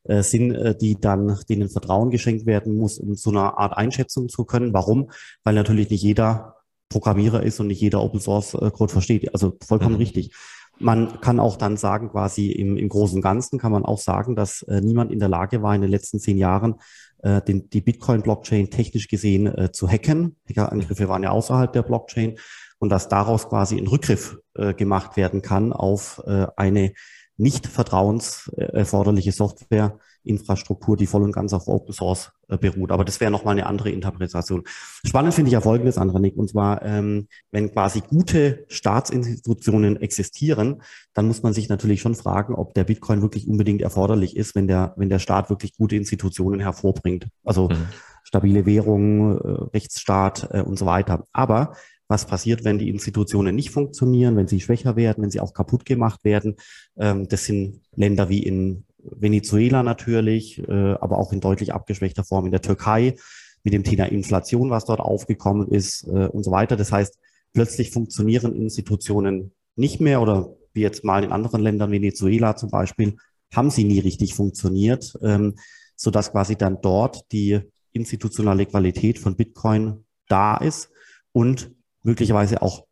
äh, 0.08 0.22
sind, 0.22 0.52
äh, 0.52 0.76
die 0.76 1.00
dann 1.00 1.38
denen 1.48 1.68
Vertrauen 1.68 2.10
geschenkt 2.10 2.46
werden 2.46 2.76
muss, 2.76 2.98
um 2.98 3.14
so 3.14 3.30
eine 3.30 3.56
Art 3.56 3.76
Einschätzung 3.76 4.28
zu 4.28 4.44
können. 4.44 4.72
Warum? 4.72 5.10
Weil 5.44 5.54
natürlich 5.54 5.90
nicht 5.90 6.02
jeder 6.02 6.56
Programmierer 6.88 7.42
ist 7.42 7.60
und 7.60 7.68
nicht 7.68 7.80
jeder 7.80 8.02
Open 8.02 8.20
Source 8.20 8.54
äh, 8.54 8.70
Code 8.70 8.92
versteht. 8.92 9.32
Also 9.34 9.56
vollkommen 9.64 9.94
mhm. 9.94 10.00
richtig. 10.00 10.34
Man 10.80 11.20
kann 11.20 11.40
auch 11.40 11.56
dann 11.56 11.76
sagen, 11.76 12.10
quasi 12.10 12.50
im, 12.52 12.76
im 12.76 12.88
Großen 12.88 13.16
und 13.16 13.22
Ganzen 13.22 13.58
kann 13.58 13.72
man 13.72 13.84
auch 13.84 13.98
sagen, 13.98 14.36
dass 14.36 14.62
äh, 14.62 14.80
niemand 14.80 15.12
in 15.12 15.18
der 15.18 15.28
Lage 15.28 15.62
war, 15.62 15.74
in 15.74 15.82
den 15.82 15.90
letzten 15.90 16.20
zehn 16.20 16.38
Jahren 16.38 16.76
äh, 17.22 17.42
den, 17.42 17.68
die 17.68 17.80
Bitcoin-Blockchain 17.80 18.70
technisch 18.70 19.08
gesehen 19.08 19.46
äh, 19.46 19.72
zu 19.72 19.88
hacken. 19.88 20.36
Hackerangriffe 20.48 21.08
waren 21.08 21.22
ja 21.22 21.30
außerhalb 21.30 21.72
der 21.72 21.82
Blockchain 21.82 22.38
und 22.78 22.90
dass 22.90 23.08
daraus 23.08 23.48
quasi 23.48 23.76
ein 23.76 23.88
Rückgriff 23.88 24.38
äh, 24.54 24.72
gemacht 24.72 25.16
werden 25.16 25.42
kann 25.42 25.72
auf 25.72 26.22
äh, 26.26 26.46
eine 26.56 26.92
nicht 27.38 27.68
vertrauenserforderliche 27.68 29.30
Softwareinfrastruktur, 29.32 30.96
die 30.96 31.06
voll 31.06 31.22
und 31.22 31.32
ganz 31.32 31.52
auf 31.52 31.68
Open 31.68 31.94
Source 31.94 32.32
äh, 32.48 32.58
beruht. 32.58 32.90
Aber 32.90 33.04
das 33.04 33.20
wäre 33.20 33.30
nochmal 33.30 33.52
eine 33.52 33.66
andere 33.66 33.90
Interpretation. 33.90 34.64
Spannend 35.06 35.34
finde 35.34 35.48
ich 35.48 35.52
ja 35.52 35.60
Folgendes, 35.60 35.98
Andranik, 35.98 36.36
und 36.36 36.50
zwar, 36.50 36.82
ähm, 36.82 37.28
wenn 37.52 37.72
quasi 37.72 38.00
gute 38.00 38.66
Staatsinstitutionen 38.68 40.00
existieren, 40.00 40.82
dann 41.14 41.28
muss 41.28 41.44
man 41.44 41.52
sich 41.52 41.68
natürlich 41.68 42.00
schon 42.00 42.16
fragen, 42.16 42.54
ob 42.54 42.74
der 42.74 42.84
Bitcoin 42.84 43.22
wirklich 43.22 43.46
unbedingt 43.46 43.82
erforderlich 43.82 44.36
ist, 44.36 44.56
wenn 44.56 44.66
der, 44.66 44.94
wenn 44.96 45.08
der 45.08 45.20
Staat 45.20 45.48
wirklich 45.48 45.76
gute 45.76 45.94
Institutionen 45.94 46.58
hervorbringt. 46.58 47.28
Also 47.44 47.68
mhm. 47.68 47.86
stabile 48.24 48.66
Währung, 48.66 49.38
äh, 49.38 49.48
Rechtsstaat 49.74 50.48
äh, 50.50 50.62
und 50.62 50.76
so 50.76 50.86
weiter. 50.86 51.24
Aber 51.32 51.74
was 52.08 52.26
passiert, 52.26 52.64
wenn 52.64 52.78
die 52.78 52.88
Institutionen 52.88 53.54
nicht 53.54 53.70
funktionieren, 53.70 54.36
wenn 54.36 54.48
sie 54.48 54.60
schwächer 54.60 54.96
werden, 54.96 55.22
wenn 55.22 55.30
sie 55.30 55.40
auch 55.40 55.52
kaputt 55.52 55.84
gemacht 55.84 56.24
werden. 56.24 56.56
Ähm, 56.98 57.28
das 57.28 57.44
sind 57.44 57.82
Länder 57.94 58.28
wie 58.28 58.42
in 58.42 58.84
Venezuela 58.98 59.82
natürlich, 59.82 60.58
äh, 60.66 60.94
aber 61.00 61.18
auch 61.18 61.32
in 61.32 61.40
deutlich 61.40 61.72
abgeschwächter 61.72 62.24
Form 62.24 62.46
in 62.46 62.50
der 62.50 62.62
Türkei 62.62 63.14
mit 63.62 63.74
dem 63.74 63.84
Thema 63.84 64.06
Inflation, 64.06 64.70
was 64.70 64.86
dort 64.86 65.00
aufgekommen 65.00 65.68
ist 65.68 66.06
äh, 66.08 66.26
und 66.26 66.44
so 66.44 66.50
weiter. 66.50 66.76
Das 66.76 66.92
heißt, 66.92 67.18
plötzlich 67.52 67.90
funktionieren 67.90 68.54
Institutionen 68.54 69.52
nicht 69.76 70.00
mehr 70.00 70.20
oder 70.22 70.54
wie 70.72 70.80
jetzt 70.80 71.04
mal 71.04 71.24
in 71.24 71.32
anderen 71.32 71.62
Ländern, 71.62 71.90
Venezuela 71.90 72.56
zum 72.56 72.70
Beispiel, 72.70 73.16
haben 73.54 73.70
sie 73.70 73.84
nie 73.84 74.00
richtig 74.00 74.34
funktioniert, 74.34 75.18
ähm, 75.22 75.56
so 75.96 76.10
dass 76.10 76.32
quasi 76.32 76.56
dann 76.56 76.80
dort 76.80 77.32
die 77.32 77.60
institutionale 77.92 78.66
Qualität 78.66 79.18
von 79.18 79.36
Bitcoin 79.36 80.04
da 80.28 80.56
ist 80.58 80.90
und 81.32 81.72
möglicherweise 82.02 82.62
auch 82.62 82.86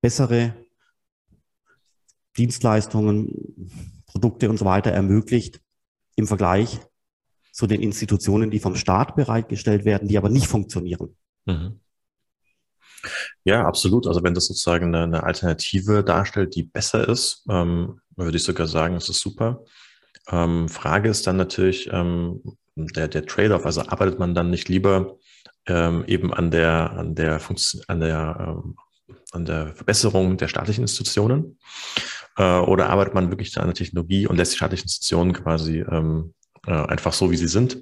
bessere 0.00 0.54
Dienstleistungen, 2.36 3.70
Produkte 4.06 4.50
und 4.50 4.58
so 4.58 4.64
weiter 4.64 4.90
ermöglicht 4.90 5.60
im 6.16 6.26
Vergleich 6.26 6.80
zu 7.52 7.66
den 7.66 7.80
Institutionen, 7.80 8.50
die 8.50 8.58
vom 8.58 8.74
Staat 8.74 9.14
bereitgestellt 9.16 9.84
werden, 9.84 10.08
die 10.08 10.18
aber 10.18 10.28
nicht 10.28 10.46
funktionieren. 10.46 11.16
Mhm. 11.46 11.80
Ja, 13.44 13.66
absolut. 13.66 14.06
Also 14.06 14.22
wenn 14.22 14.34
das 14.34 14.46
sozusagen 14.46 14.94
eine, 14.94 15.22
Alternative 15.22 16.02
darstellt, 16.02 16.54
die 16.54 16.62
besser 16.62 17.08
ist, 17.08 17.44
ähm, 17.48 18.00
würde 18.16 18.36
ich 18.36 18.42
sogar 18.42 18.66
sagen, 18.66 18.96
es 18.96 19.08
ist 19.08 19.20
super. 19.20 19.64
Ähm, 20.28 20.68
Frage 20.68 21.10
ist 21.10 21.26
dann 21.26 21.36
natürlich 21.36 21.88
ähm, 21.92 22.40
der, 22.76 23.08
der 23.08 23.26
Trade-off. 23.26 23.66
Also 23.66 23.82
arbeitet 23.82 24.18
man 24.18 24.34
dann 24.34 24.50
nicht 24.50 24.68
lieber 24.68 25.18
ähm, 25.66 26.04
eben 26.06 26.32
an 26.32 26.50
der, 26.50 26.92
an 26.92 27.14
der 27.14 27.40
Funktion, 27.40 27.82
an 27.88 28.00
der, 28.00 28.36
ähm, 28.64 28.76
an 29.32 29.44
der 29.44 29.74
Verbesserung 29.74 30.36
der 30.36 30.48
staatlichen 30.48 30.82
Institutionen? 30.82 31.58
Äh, 32.36 32.58
oder 32.58 32.90
arbeitet 32.90 33.14
man 33.14 33.30
wirklich 33.30 33.58
an 33.58 33.66
der 33.66 33.74
Technologie 33.74 34.26
und 34.26 34.36
lässt 34.36 34.52
die 34.52 34.56
staatlichen 34.56 34.84
Institutionen 34.84 35.32
quasi 35.32 35.80
ähm, 35.80 36.34
äh, 36.66 36.72
einfach 36.72 37.12
so, 37.12 37.30
wie 37.30 37.36
sie 37.36 37.48
sind? 37.48 37.78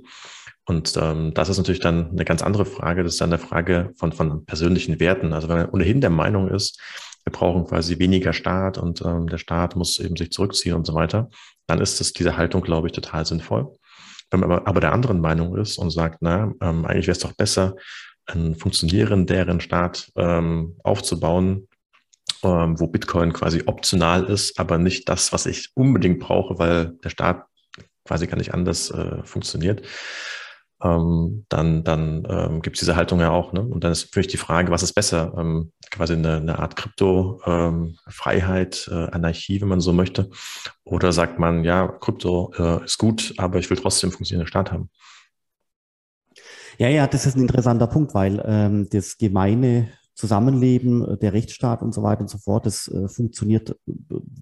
Und 0.64 0.96
ähm, 0.96 1.34
das 1.34 1.48
ist 1.48 1.58
natürlich 1.58 1.80
dann 1.80 2.10
eine 2.10 2.24
ganz 2.24 2.42
andere 2.42 2.64
Frage. 2.64 3.02
Das 3.02 3.14
ist 3.14 3.20
dann 3.20 3.32
eine 3.32 3.38
Frage 3.38 3.92
von, 3.96 4.12
von 4.12 4.44
persönlichen 4.44 5.00
Werten. 5.00 5.32
Also 5.32 5.48
wenn 5.48 5.56
man 5.56 5.70
ohnehin 5.70 6.00
der 6.00 6.10
Meinung 6.10 6.48
ist, 6.48 6.80
wir 7.24 7.32
brauchen 7.32 7.66
quasi 7.66 7.98
weniger 7.98 8.32
Staat 8.32 8.78
und 8.78 9.02
ähm, 9.02 9.28
der 9.28 9.38
Staat 9.38 9.76
muss 9.76 9.98
eben 9.98 10.16
sich 10.16 10.30
zurückziehen 10.30 10.74
und 10.74 10.86
so 10.86 10.94
weiter, 10.94 11.30
dann 11.66 11.80
ist 11.80 12.00
das 12.00 12.12
diese 12.12 12.36
Haltung, 12.36 12.62
glaube 12.62 12.88
ich, 12.88 12.92
total 12.92 13.24
sinnvoll. 13.26 13.72
Wenn 14.32 14.40
man 14.40 14.50
aber, 14.50 14.66
aber 14.66 14.80
der 14.80 14.92
anderen 14.92 15.20
Meinung 15.20 15.56
ist 15.56 15.78
und 15.78 15.90
sagt, 15.90 16.18
na, 16.20 16.52
ähm, 16.60 16.84
eigentlich 16.86 17.06
wäre 17.06 17.12
es 17.12 17.18
doch 17.18 17.34
besser, 17.34 17.76
einen 18.26 18.56
funktionierenderen 18.56 19.60
Staat 19.60 20.10
ähm, 20.16 20.76
aufzubauen, 20.82 21.68
ähm, 22.42 22.80
wo 22.80 22.86
Bitcoin 22.86 23.32
quasi 23.32 23.64
optional 23.66 24.24
ist, 24.24 24.58
aber 24.58 24.78
nicht 24.78 25.08
das, 25.08 25.32
was 25.32 25.46
ich 25.46 25.70
unbedingt 25.74 26.18
brauche, 26.18 26.58
weil 26.58 26.94
der 27.04 27.10
Staat 27.10 27.44
quasi 28.04 28.26
gar 28.26 28.38
nicht 28.38 28.54
anders 28.54 28.90
äh, 28.90 29.22
funktioniert. 29.24 29.82
Ähm, 30.82 31.44
dann, 31.48 31.84
dann 31.84 32.26
ähm, 32.28 32.60
gibt 32.62 32.76
es 32.76 32.80
diese 32.80 32.96
Haltung 32.96 33.20
ja 33.20 33.30
auch. 33.30 33.52
Ne? 33.52 33.60
Und 33.60 33.84
dann 33.84 33.92
ist 33.92 34.06
natürlich 34.06 34.26
die 34.28 34.36
Frage, 34.36 34.72
was 34.72 34.82
ist 34.82 34.94
besser? 34.94 35.32
Ähm, 35.36 35.70
quasi 35.90 36.14
eine, 36.14 36.36
eine 36.36 36.58
Art 36.58 36.76
Krypto-Freiheit, 36.76 38.88
ähm, 38.90 38.98
äh, 38.98 39.10
Anarchie, 39.10 39.60
wenn 39.60 39.68
man 39.68 39.80
so 39.80 39.92
möchte. 39.92 40.30
Oder 40.84 41.12
sagt 41.12 41.38
man, 41.38 41.64
ja, 41.64 41.86
Krypto 41.86 42.52
äh, 42.56 42.82
ist 42.84 42.96
gut, 42.98 43.34
aber 43.36 43.58
ich 43.58 43.68
will 43.70 43.76
trotzdem 43.76 44.10
funktionierenden 44.10 44.48
Staat 44.48 44.72
haben. 44.72 44.90
Ja, 46.78 46.88
ja, 46.88 47.06
das 47.06 47.26
ist 47.26 47.36
ein 47.36 47.42
interessanter 47.42 47.86
Punkt, 47.86 48.14
weil 48.14 48.42
ähm, 48.44 48.88
das 48.90 49.18
gemeine 49.18 49.92
Zusammenleben, 50.14 51.04
äh, 51.04 51.16
der 51.18 51.32
Rechtsstaat 51.32 51.82
und 51.82 51.94
so 51.94 52.02
weiter 52.02 52.22
und 52.22 52.30
so 52.30 52.38
fort, 52.38 52.66
das 52.66 52.88
äh, 52.88 53.08
funktioniert 53.08 53.70
äh, 53.86 53.92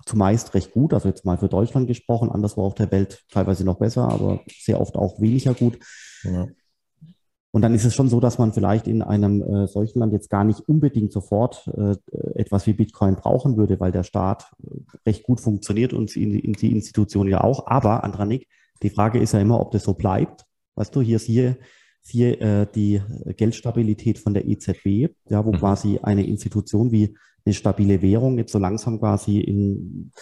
zumeist 0.04 0.54
recht 0.54 0.72
gut. 0.72 0.92
Also 0.94 1.09
jetzt 1.09 1.24
mal 1.24 1.38
für 1.38 1.48
Deutschland 1.48 1.87
gesprochen, 1.87 2.30
anderswo 2.30 2.62
auf 2.62 2.74
der 2.74 2.90
Welt 2.90 3.24
teilweise 3.30 3.64
noch 3.64 3.78
besser, 3.78 4.09
aber 4.09 4.40
sehr 4.48 4.80
oft 4.80 4.96
auch 4.96 5.20
weniger 5.20 5.54
gut. 5.54 5.78
Ja. 6.24 6.48
Und 7.52 7.62
dann 7.62 7.74
ist 7.74 7.85
es 7.85 7.94
schon 7.94 8.09
so, 8.09 8.20
dass 8.20 8.38
man 8.38 8.52
vielleicht 8.52 8.87
in 8.87 9.02
einem 9.02 9.42
äh, 9.42 9.66
solchen 9.66 9.98
Land 9.98 10.12
jetzt 10.12 10.30
gar 10.30 10.44
nicht 10.44 10.61
unbedingt 10.61 11.12
sofort 11.12 11.68
äh, 11.76 11.96
etwas 12.35 12.66
wie 12.66 12.74
Bitcoin 12.74 13.16
brauchen 13.16 13.56
würde, 13.56 13.80
weil 13.80 13.90
der 13.90 14.04
Staat 14.04 14.52
recht 15.04 15.24
gut 15.24 15.40
funktioniert 15.40 15.92
und 15.92 16.14
die, 16.14 16.52
die 16.52 16.70
Institution 16.70 17.26
ja 17.26 17.42
auch. 17.42 17.66
Aber, 17.66 18.04
Andranik, 18.04 18.46
die 18.83 18.90
Frage 18.90 19.18
ist 19.18 19.33
ja 19.33 19.40
immer, 19.40 19.61
ob 19.61 19.72
das 19.72 19.83
so 19.83 19.94
bleibt. 19.94 20.44
Weißt 20.76 20.94
du, 20.94 21.00
hier 21.00 21.16
ist 21.16 21.26
hier 21.26 21.56
hier 22.06 22.40
äh, 22.40 22.66
die 22.74 23.02
Geldstabilität 23.36 24.18
von 24.18 24.34
der 24.34 24.48
EZB, 24.48 25.14
ja, 25.28 25.44
wo 25.44 25.52
mhm. 25.52 25.58
quasi 25.58 25.98
eine 26.02 26.26
Institution 26.26 26.90
wie 26.92 27.16
eine 27.44 27.54
stabile 27.54 28.02
Währung 28.02 28.38
jetzt 28.38 28.52
so 28.52 28.58
langsam 28.58 28.98
quasi 28.98 29.40
in 29.40 30.12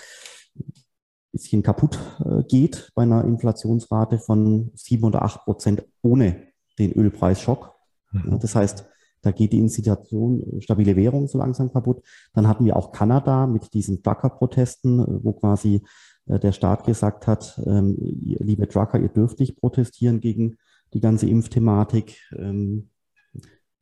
bisschen 1.32 1.62
kaputt 1.62 1.98
äh, 2.24 2.42
geht 2.44 2.90
bei 2.94 3.02
einer 3.02 3.24
Inflationsrate 3.24 4.18
von 4.18 4.70
sieben 4.74 5.04
oder 5.04 5.22
acht 5.22 5.44
Prozent 5.44 5.84
ohne 6.02 6.48
den 6.78 6.92
Ölpreisschock. 6.92 7.74
Mhm. 8.12 8.32
Ja, 8.32 8.38
das 8.38 8.54
heißt, 8.54 8.86
da 9.22 9.32
geht 9.32 9.52
die 9.52 9.58
Institution 9.58 10.60
stabile 10.60 10.96
Währung 10.96 11.26
so 11.26 11.38
langsam 11.38 11.72
kaputt. 11.72 12.02
Dann 12.34 12.46
hatten 12.46 12.64
wir 12.64 12.76
auch 12.76 12.92
Kanada 12.92 13.46
mit 13.46 13.74
diesen 13.74 14.02
Trucker-Protesten, 14.02 15.00
äh, 15.00 15.24
wo 15.24 15.32
quasi 15.32 15.82
äh, 16.26 16.38
der 16.38 16.52
Staat 16.52 16.84
gesagt 16.84 17.26
hat, 17.26 17.60
ähm, 17.66 17.96
liebe 18.00 18.68
Trucker, 18.68 18.98
ihr 18.98 19.08
dürft 19.08 19.40
nicht 19.40 19.60
protestieren 19.60 20.20
gegen 20.20 20.58
die 20.94 21.00
ganze 21.00 21.28
Impfthematik. 21.28 22.18
Ähm, 22.36 22.90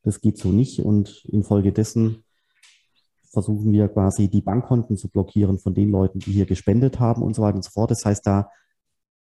das 0.03 0.21
geht 0.21 0.37
so 0.37 0.49
nicht 0.49 0.79
und 0.79 1.25
infolgedessen 1.25 2.23
versuchen 3.29 3.71
wir 3.71 3.89
quasi 3.89 4.29
die 4.29 4.41
Bankkonten 4.41 4.97
zu 4.97 5.09
blockieren 5.09 5.59
von 5.59 5.73
den 5.73 5.91
Leuten, 5.91 6.19
die 6.19 6.31
hier 6.31 6.45
gespendet 6.45 6.99
haben 6.99 7.21
und 7.21 7.35
so 7.35 7.41
weiter 7.41 7.57
und 7.57 7.63
so 7.63 7.71
fort. 7.71 7.91
Das 7.91 8.05
heißt, 8.05 8.25
da 8.25 8.49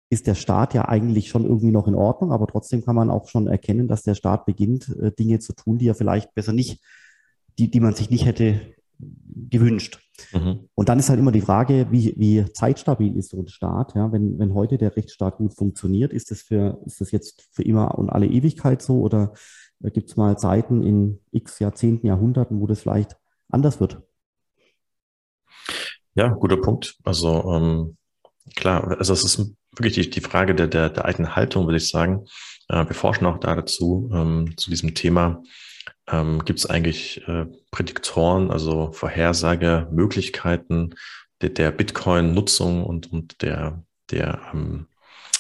ist 0.10 0.28
der 0.28 0.36
Staat 0.36 0.74
ja 0.74 0.88
eigentlich 0.88 1.30
schon 1.30 1.46
irgendwie 1.46 1.72
noch 1.72 1.88
in 1.88 1.96
Ordnung, 1.96 2.32
aber 2.32 2.48
trotzdem 2.48 2.84
kann 2.84 2.96
man 2.96 3.10
auch 3.10 3.28
schon 3.30 3.48
erkennen, 3.48 3.88
dass 3.88 4.04
der 4.04 4.16
Staat 4.16 4.46
beginnt, 4.46 4.90
äh, 5.00 5.12
Dinge 5.12 5.40
zu 5.40 5.54
tun, 5.54 5.78
die 5.78 5.88
er 5.88 5.96
vielleicht 5.96 6.34
besser 6.34 6.54
nicht, 6.54 6.84
die, 7.58 7.70
die 7.70 7.80
man 7.80 7.94
sich 7.94 8.10
nicht 8.10 8.26
hätte 8.26 8.62
gewünscht. 8.98 10.00
Mhm. 10.32 10.70
Und 10.76 10.90
dann 10.90 11.00
ist 11.00 11.10
halt 11.10 11.20
immer 11.20 11.32
die 11.32 11.42
Frage, 11.42 11.88
wie, 11.90 12.14
wie 12.18 12.46
zeitstabil 12.54 13.18
ist 13.18 13.32
so 13.32 13.40
ein 13.40 13.48
Staat? 13.48 13.96
Ja, 13.96 14.12
wenn, 14.12 14.38
wenn 14.40 14.54
heute 14.54 14.78
der 14.78 14.96
Rechtsstaat 14.96 15.38
gut 15.38 15.54
funktioniert, 15.54 16.14
ist 16.14 16.32
das 16.32 16.42
für, 16.42 16.82
ist 16.86 17.02
das 17.02 17.12
jetzt 17.12 17.48
für 17.52 17.64
immer 17.64 17.98
und 17.98 18.10
alle 18.10 18.28
Ewigkeit 18.28 18.82
so 18.82 19.02
oder 19.02 19.34
gibt 19.80 20.10
es 20.10 20.16
mal 20.16 20.38
Zeiten 20.38 20.84
in 20.84 21.20
x 21.32 21.60
Jahrzehnten, 21.60 22.08
Jahrhunderten, 22.08 22.60
wo 22.60 22.68
das 22.68 22.82
vielleicht 22.82 23.18
anders 23.50 23.80
wird? 23.80 24.02
Ja, 26.16 26.30
guter 26.30 26.58
Punkt. 26.58 26.98
Also 27.04 27.44
ähm, 27.52 27.98
klar, 28.56 28.98
also 28.98 29.14
es 29.14 29.24
ist 29.24 29.54
wirklich 29.76 29.94
die, 29.94 30.10
die 30.10 30.22
Frage 30.22 30.56
der, 30.56 30.68
der, 30.68 30.90
der 30.90 31.06
alten 31.06 31.36
Haltung, 31.36 31.66
würde 31.66 31.78
ich 31.78 31.90
sagen. 31.90 32.26
Äh, 32.70 32.88
wir 32.88 32.96
forschen 32.96 33.26
auch 33.26 33.40
da 33.40 33.56
dazu, 33.56 34.10
ähm, 34.14 34.54
zu 34.58 34.70
diesem 34.70 34.94
Thema 34.94 35.42
ähm, 36.10 36.44
gibt 36.46 36.60
es 36.60 36.66
eigentlich 36.66 37.28
äh, 37.28 37.46
Prädiktoren, 37.72 38.52
also 38.52 38.92
Vorhersagemöglichkeiten 38.92 40.96
der, 41.42 41.50
der 41.50 41.72
Bitcoin-Nutzung 41.72 42.84
und, 42.84 43.12
und 43.12 43.42
der, 43.42 43.84
der 44.12 44.42
ähm, 44.54 44.88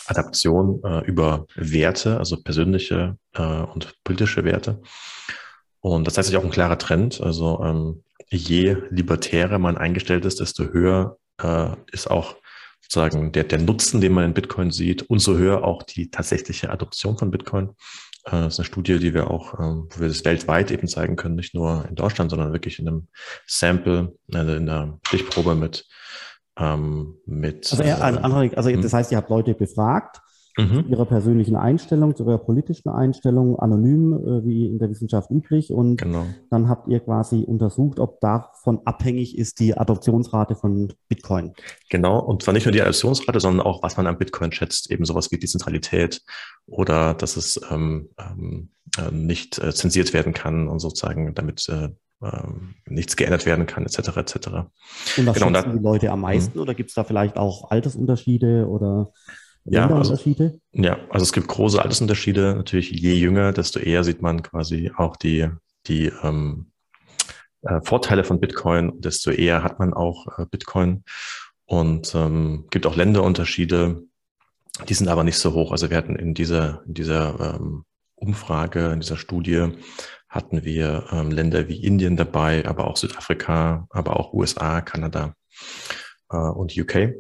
Adaption 0.07 0.81
äh, 0.83 1.05
über 1.05 1.45
Werte, 1.55 2.17
also 2.17 2.41
persönliche 2.41 3.17
äh, 3.33 3.41
und 3.41 3.95
politische 4.03 4.43
Werte. 4.43 4.81
Und 5.79 6.07
das 6.07 6.17
heißt 6.17 6.27
sich 6.27 6.37
auch 6.37 6.43
ein 6.43 6.51
klarer 6.51 6.77
Trend. 6.77 7.21
Also 7.21 7.61
ähm, 7.63 8.03
je 8.29 8.77
libertärer 8.89 9.59
man 9.59 9.77
eingestellt 9.77 10.25
ist, 10.25 10.39
desto 10.39 10.65
höher 10.65 11.17
äh, 11.41 11.69
ist 11.91 12.09
auch 12.09 12.35
sozusagen 12.81 13.31
der, 13.31 13.43
der 13.43 13.59
Nutzen, 13.59 14.01
den 14.01 14.13
man 14.13 14.25
in 14.25 14.33
Bitcoin 14.33 14.71
sieht, 14.71 15.03
und 15.03 15.19
so 15.19 15.37
höher 15.37 15.63
auch 15.63 15.83
die 15.83 16.11
tatsächliche 16.11 16.69
Adoption 16.69 17.17
von 17.17 17.31
Bitcoin. 17.31 17.71
Äh, 18.25 18.31
das 18.31 18.53
ist 18.53 18.59
eine 18.59 18.65
Studie, 18.65 18.99
die 18.99 19.13
wir 19.13 19.29
auch, 19.29 19.59
ähm, 19.59 19.87
wo 19.89 20.01
wir 20.01 20.07
das 20.07 20.25
weltweit 20.25 20.71
eben 20.71 20.87
zeigen 20.87 21.15
können, 21.15 21.35
nicht 21.35 21.53
nur 21.53 21.85
in 21.87 21.95
Deutschland, 21.95 22.31
sondern 22.31 22.53
wirklich 22.53 22.79
in 22.79 22.87
einem 22.87 23.07
Sample, 23.45 24.15
also 24.33 24.53
in 24.53 24.69
einer 24.69 24.99
Stichprobe 25.05 25.55
mit, 25.55 25.85
ähm, 26.57 27.15
mit. 27.25 27.71
Also, 27.71 27.83
ja, 27.83 27.97
also, 27.97 28.55
also 28.55 28.81
das 28.81 28.93
heißt, 28.93 29.11
ihr 29.11 29.17
habt 29.17 29.29
Leute 29.29 29.53
befragt 29.53 30.22
mhm. 30.57 30.85
ihrer 30.87 31.05
persönlichen 31.05 31.55
Einstellung, 31.55 32.15
zu 32.15 32.23
ihrer 32.23 32.37
politischen 32.37 32.89
Einstellung, 32.89 33.59
anonym, 33.59 34.13
äh, 34.13 34.45
wie 34.45 34.67
in 34.67 34.79
der 34.79 34.89
Wissenschaft 34.89 35.29
üblich. 35.31 35.71
Und 35.71 35.97
genau. 35.97 36.25
dann 36.49 36.69
habt 36.69 36.87
ihr 36.87 36.99
quasi 36.99 37.43
untersucht, 37.43 37.99
ob 37.99 38.19
davon 38.19 38.81
abhängig 38.85 39.37
ist 39.37 39.59
die 39.59 39.77
Adoptionsrate 39.77 40.55
von 40.55 40.93
Bitcoin. 41.07 41.53
Genau, 41.89 42.19
und 42.19 42.43
zwar 42.43 42.53
nicht 42.53 42.65
nur 42.65 42.71
die 42.71 42.81
Adoptionsrate, 42.81 43.39
sondern 43.39 43.65
auch, 43.65 43.83
was 43.83 43.97
man 43.97 44.07
an 44.07 44.17
Bitcoin 44.17 44.51
schätzt, 44.51 44.91
eben 44.91 45.05
sowas 45.05 45.31
wie 45.31 45.37
Dezentralität 45.37 46.21
oder 46.65 47.13
dass 47.13 47.37
es 47.37 47.59
ähm, 47.69 48.09
ähm, 48.19 48.69
äh, 48.97 49.11
nicht 49.11 49.59
äh, 49.59 49.73
zensiert 49.73 50.13
werden 50.13 50.33
kann 50.33 50.67
und 50.67 50.79
sozusagen 50.79 51.33
damit 51.33 51.67
äh, 51.69 51.89
ähm, 52.23 52.75
nichts 52.87 53.15
geändert 53.15 53.45
werden 53.45 53.65
kann, 53.65 53.83
etc. 53.85 53.97
etc. 54.15 54.47
Und 55.17 55.25
was 55.25 55.37
genau, 55.37 55.53
schätzen 55.53 55.77
die 55.77 55.83
Leute 55.83 56.11
am 56.11 56.21
meisten? 56.21 56.57
Mhm. 56.57 56.61
Oder 56.61 56.73
gibt 56.73 56.89
es 56.89 56.95
da 56.95 57.03
vielleicht 57.03 57.37
auch 57.37 57.69
Altersunterschiede 57.69 58.67
oder 58.67 59.11
ja, 59.65 59.89
also, 59.89 60.17
ja, 60.73 60.97
also 61.09 61.23
es 61.23 61.31
gibt 61.31 61.47
große 61.47 61.81
Altersunterschiede. 61.81 62.55
Natürlich, 62.55 62.91
je 62.91 63.13
jünger, 63.13 63.53
desto 63.53 63.79
eher 63.79 64.03
sieht 64.03 64.21
man 64.21 64.43
quasi 64.43 64.91
auch 64.95 65.15
die, 65.15 65.49
die 65.87 66.11
ähm, 66.21 66.71
äh, 67.61 67.79
Vorteile 67.83 68.23
von 68.23 68.39
Bitcoin, 68.39 68.99
desto 68.99 69.31
eher 69.31 69.63
hat 69.63 69.79
man 69.79 69.93
auch 69.93 70.37
äh, 70.37 70.45
Bitcoin. 70.45 71.03
Und 71.65 72.13
ähm, 72.13 72.65
gibt 72.71 72.85
auch 72.85 72.95
Länderunterschiede, 72.95 74.03
die 74.87 74.93
sind 74.93 75.07
aber 75.07 75.23
nicht 75.23 75.37
so 75.37 75.53
hoch. 75.53 75.71
Also 75.71 75.89
wir 75.89 75.97
hatten 75.97 76.15
in 76.15 76.33
dieser, 76.33 76.83
in 76.85 76.93
dieser 76.93 77.55
ähm, 77.55 77.85
Umfrage, 78.15 78.91
in 78.91 78.99
dieser 78.99 79.17
Studie, 79.17 79.69
hatten 80.27 80.65
wir 80.65 81.05
ähm, 81.11 81.31
Länder 81.31 81.69
wie 81.69 81.83
Indien 81.83 82.17
dabei, 82.17 82.65
aber 82.65 82.87
auch 82.87 82.97
Südafrika, 82.97 83.87
aber 83.91 84.19
auch 84.19 84.33
USA, 84.33 84.81
Kanada 84.81 85.35
äh, 86.31 86.37
und 86.37 86.77
UK. 86.77 87.13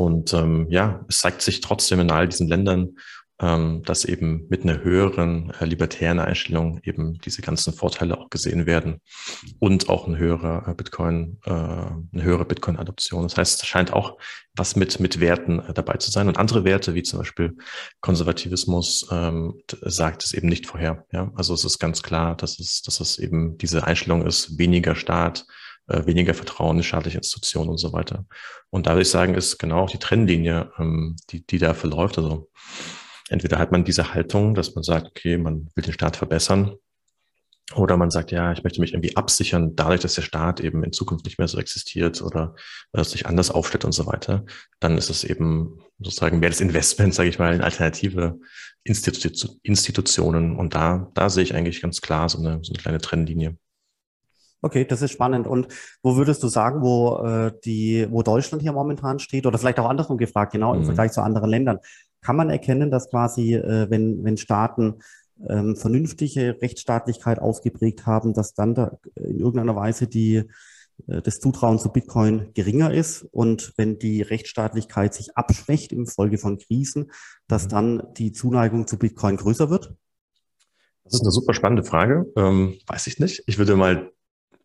Und 0.00 0.32
ähm, 0.32 0.66
ja, 0.70 1.04
es 1.10 1.18
zeigt 1.18 1.42
sich 1.42 1.60
trotzdem 1.60 2.00
in 2.00 2.10
all 2.10 2.26
diesen 2.26 2.48
Ländern, 2.48 2.96
ähm, 3.38 3.82
dass 3.84 4.06
eben 4.06 4.46
mit 4.48 4.62
einer 4.62 4.82
höheren 4.82 5.52
äh, 5.60 5.66
libertären 5.66 6.18
Einstellung 6.18 6.80
eben 6.84 7.18
diese 7.18 7.42
ganzen 7.42 7.74
Vorteile 7.74 8.16
auch 8.18 8.30
gesehen 8.30 8.64
werden 8.64 9.02
und 9.58 9.90
auch 9.90 10.08
ein 10.08 10.16
höherer 10.16 10.66
äh, 10.66 10.74
Bitcoin, 10.74 11.36
äh, 11.44 11.50
eine 11.50 12.22
höhere 12.22 12.46
Bitcoin-Adoption. 12.46 13.24
Das 13.24 13.36
heißt, 13.36 13.62
es 13.62 13.68
scheint 13.68 13.92
auch 13.92 14.16
was 14.56 14.74
mit, 14.74 15.00
mit 15.00 15.20
Werten 15.20 15.58
äh, 15.58 15.74
dabei 15.74 15.98
zu 15.98 16.10
sein. 16.10 16.28
Und 16.28 16.38
andere 16.38 16.64
Werte, 16.64 16.94
wie 16.94 17.02
zum 17.02 17.18
Beispiel 17.18 17.58
Konservativismus, 18.00 19.06
ähm, 19.10 19.60
sagt 19.82 20.24
es 20.24 20.32
eben 20.32 20.48
nicht 20.48 20.66
vorher. 20.66 21.04
Ja? 21.12 21.30
Also 21.34 21.52
es 21.52 21.66
ist 21.66 21.78
ganz 21.78 22.02
klar, 22.02 22.36
dass 22.36 22.58
es, 22.58 22.80
dass 22.80 23.00
es 23.00 23.18
eben 23.18 23.58
diese 23.58 23.86
Einstellung 23.86 24.24
ist, 24.26 24.56
weniger 24.56 24.94
Staat, 24.94 25.44
äh, 25.90 26.06
weniger 26.06 26.34
Vertrauen 26.34 26.78
in 26.78 26.82
staatliche 26.82 27.18
Institutionen 27.18 27.70
und 27.70 27.78
so 27.78 27.92
weiter. 27.92 28.24
Und 28.70 28.86
da 28.86 28.92
würde 28.92 29.02
ich 29.02 29.10
sagen, 29.10 29.34
ist 29.34 29.58
genau 29.58 29.80
auch 29.80 29.90
die 29.90 29.98
Trennlinie, 29.98 30.72
ähm, 30.78 31.16
die, 31.30 31.46
die 31.46 31.58
da 31.58 31.74
verläuft. 31.74 32.18
Also 32.18 32.50
entweder 33.28 33.58
hat 33.58 33.72
man 33.72 33.84
diese 33.84 34.14
Haltung, 34.14 34.54
dass 34.54 34.74
man 34.74 34.84
sagt, 34.84 35.08
okay, 35.08 35.36
man 35.36 35.68
will 35.74 35.84
den 35.84 35.92
Staat 35.92 36.16
verbessern, 36.16 36.76
oder 37.74 37.96
man 37.96 38.10
sagt, 38.10 38.32
ja, 38.32 38.52
ich 38.52 38.64
möchte 38.64 38.80
mich 38.80 38.92
irgendwie 38.92 39.16
absichern, 39.16 39.76
dadurch, 39.76 40.00
dass 40.00 40.14
der 40.14 40.22
Staat 40.22 40.60
eben 40.60 40.82
in 40.82 40.92
Zukunft 40.92 41.24
nicht 41.24 41.38
mehr 41.38 41.46
so 41.46 41.58
existiert 41.58 42.20
oder 42.20 42.56
äh, 42.92 43.04
sich 43.04 43.26
anders 43.26 43.50
aufstellt 43.50 43.84
und 43.84 43.92
so 43.92 44.06
weiter. 44.06 44.44
Dann 44.80 44.98
ist 44.98 45.10
es 45.10 45.22
eben 45.22 45.80
sozusagen 45.98 46.40
mehr 46.40 46.50
das 46.50 46.60
Investment, 46.60 47.14
sage 47.14 47.28
ich 47.28 47.38
mal, 47.38 47.54
in 47.54 47.60
alternative 47.60 48.40
Institu 48.82 49.48
Institutionen. 49.62 50.56
Und 50.56 50.74
da, 50.74 51.10
da 51.14 51.30
sehe 51.30 51.44
ich 51.44 51.54
eigentlich 51.54 51.80
ganz 51.80 52.00
klar 52.00 52.28
so 52.28 52.38
eine, 52.38 52.58
so 52.62 52.72
eine 52.72 52.82
kleine 52.82 52.98
Trennlinie. 52.98 53.56
Okay, 54.62 54.84
das 54.84 55.02
ist 55.02 55.12
spannend. 55.12 55.46
Und 55.46 55.68
wo 56.02 56.16
würdest 56.16 56.42
du 56.42 56.48
sagen, 56.48 56.82
wo 56.82 57.24
äh, 57.24 57.52
die, 57.64 58.06
wo 58.10 58.22
Deutschland 58.22 58.62
hier 58.62 58.72
momentan 58.72 59.18
steht, 59.18 59.46
oder 59.46 59.58
vielleicht 59.58 59.78
auch 59.78 59.88
andersrum 59.88 60.18
gefragt, 60.18 60.52
genau 60.52 60.74
im 60.74 60.80
mhm. 60.80 60.84
Vergleich 60.86 61.12
zu 61.12 61.22
anderen 61.22 61.48
Ländern, 61.48 61.78
kann 62.20 62.36
man 62.36 62.50
erkennen, 62.50 62.90
dass 62.90 63.08
quasi, 63.10 63.54
äh, 63.54 63.88
wenn, 63.88 64.22
wenn 64.24 64.36
Staaten 64.36 64.96
ähm, 65.48 65.76
vernünftige 65.76 66.60
Rechtsstaatlichkeit 66.60 67.38
ausgeprägt 67.38 68.06
haben, 68.06 68.34
dass 68.34 68.52
dann 68.54 68.74
da 68.74 68.98
in 69.14 69.38
irgendeiner 69.38 69.76
Weise 69.76 70.06
die 70.06 70.44
äh, 71.06 71.22
das 71.22 71.40
Zutrauen 71.40 71.78
zu 71.78 71.90
Bitcoin 71.90 72.52
geringer 72.54 72.92
ist 72.92 73.22
und 73.30 73.72
wenn 73.76 73.98
die 73.98 74.22
Rechtsstaatlichkeit 74.22 75.14
sich 75.14 75.36
abschwächt 75.36 75.92
im 75.92 76.06
Folge 76.06 76.38
von 76.38 76.58
Krisen, 76.58 77.10
dass 77.48 77.64
mhm. 77.64 77.68
dann 77.68 78.02
die 78.18 78.32
Zuneigung 78.32 78.86
zu 78.86 78.98
Bitcoin 78.98 79.36
größer 79.36 79.70
wird? 79.70 79.94
Das 81.04 81.14
ist 81.14 81.22
eine 81.22 81.30
super 81.30 81.54
spannende 81.54 81.82
Frage. 81.82 82.26
Ähm, 82.36 82.78
weiß 82.86 83.06
ich 83.06 83.18
nicht. 83.18 83.42
Ich 83.46 83.58
würde 83.58 83.74
mal 83.76 84.12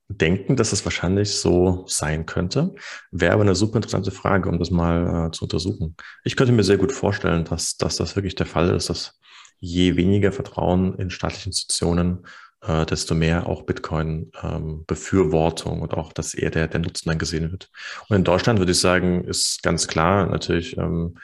denken, 0.07 0.55
dass 0.55 0.71
es 0.71 0.85
wahrscheinlich 0.85 1.35
so 1.35 1.83
sein 1.87 2.25
könnte. 2.25 2.73
Wäre 3.11 3.33
aber 3.33 3.41
eine 3.41 3.55
super 3.55 3.77
interessante 3.77 4.11
Frage, 4.11 4.49
um 4.49 4.59
das 4.59 4.69
mal 4.69 5.27
äh, 5.27 5.31
zu 5.31 5.45
untersuchen. 5.45 5.95
Ich 6.23 6.35
könnte 6.35 6.53
mir 6.53 6.63
sehr 6.63 6.77
gut 6.77 6.91
vorstellen, 6.91 7.43
dass, 7.45 7.77
dass 7.77 7.95
das 7.97 8.15
wirklich 8.15 8.35
der 8.35 8.45
Fall 8.45 8.69
ist, 8.69 8.89
dass 8.89 9.19
je 9.59 9.95
weniger 9.95 10.31
Vertrauen 10.31 10.93
in 10.99 11.09
staatliche 11.09 11.49
Institutionen, 11.49 12.27
äh, 12.61 12.85
desto 12.85 13.15
mehr 13.15 13.47
auch 13.47 13.63
Bitcoin-Befürwortung 13.63 15.77
ähm, 15.77 15.81
und 15.81 15.95
auch, 15.95 16.13
dass 16.13 16.33
eher 16.33 16.51
der, 16.51 16.67
der 16.67 16.81
Nutzen 16.81 17.09
dann 17.09 17.17
gesehen 17.17 17.51
wird. 17.51 17.69
Und 18.07 18.15
in 18.15 18.23
Deutschland 18.23 18.59
würde 18.59 18.73
ich 18.73 18.79
sagen, 18.79 19.23
ist 19.23 19.63
ganz 19.63 19.87
klar 19.87 20.27
natürlich, 20.27 20.77
ähm, 20.77 21.17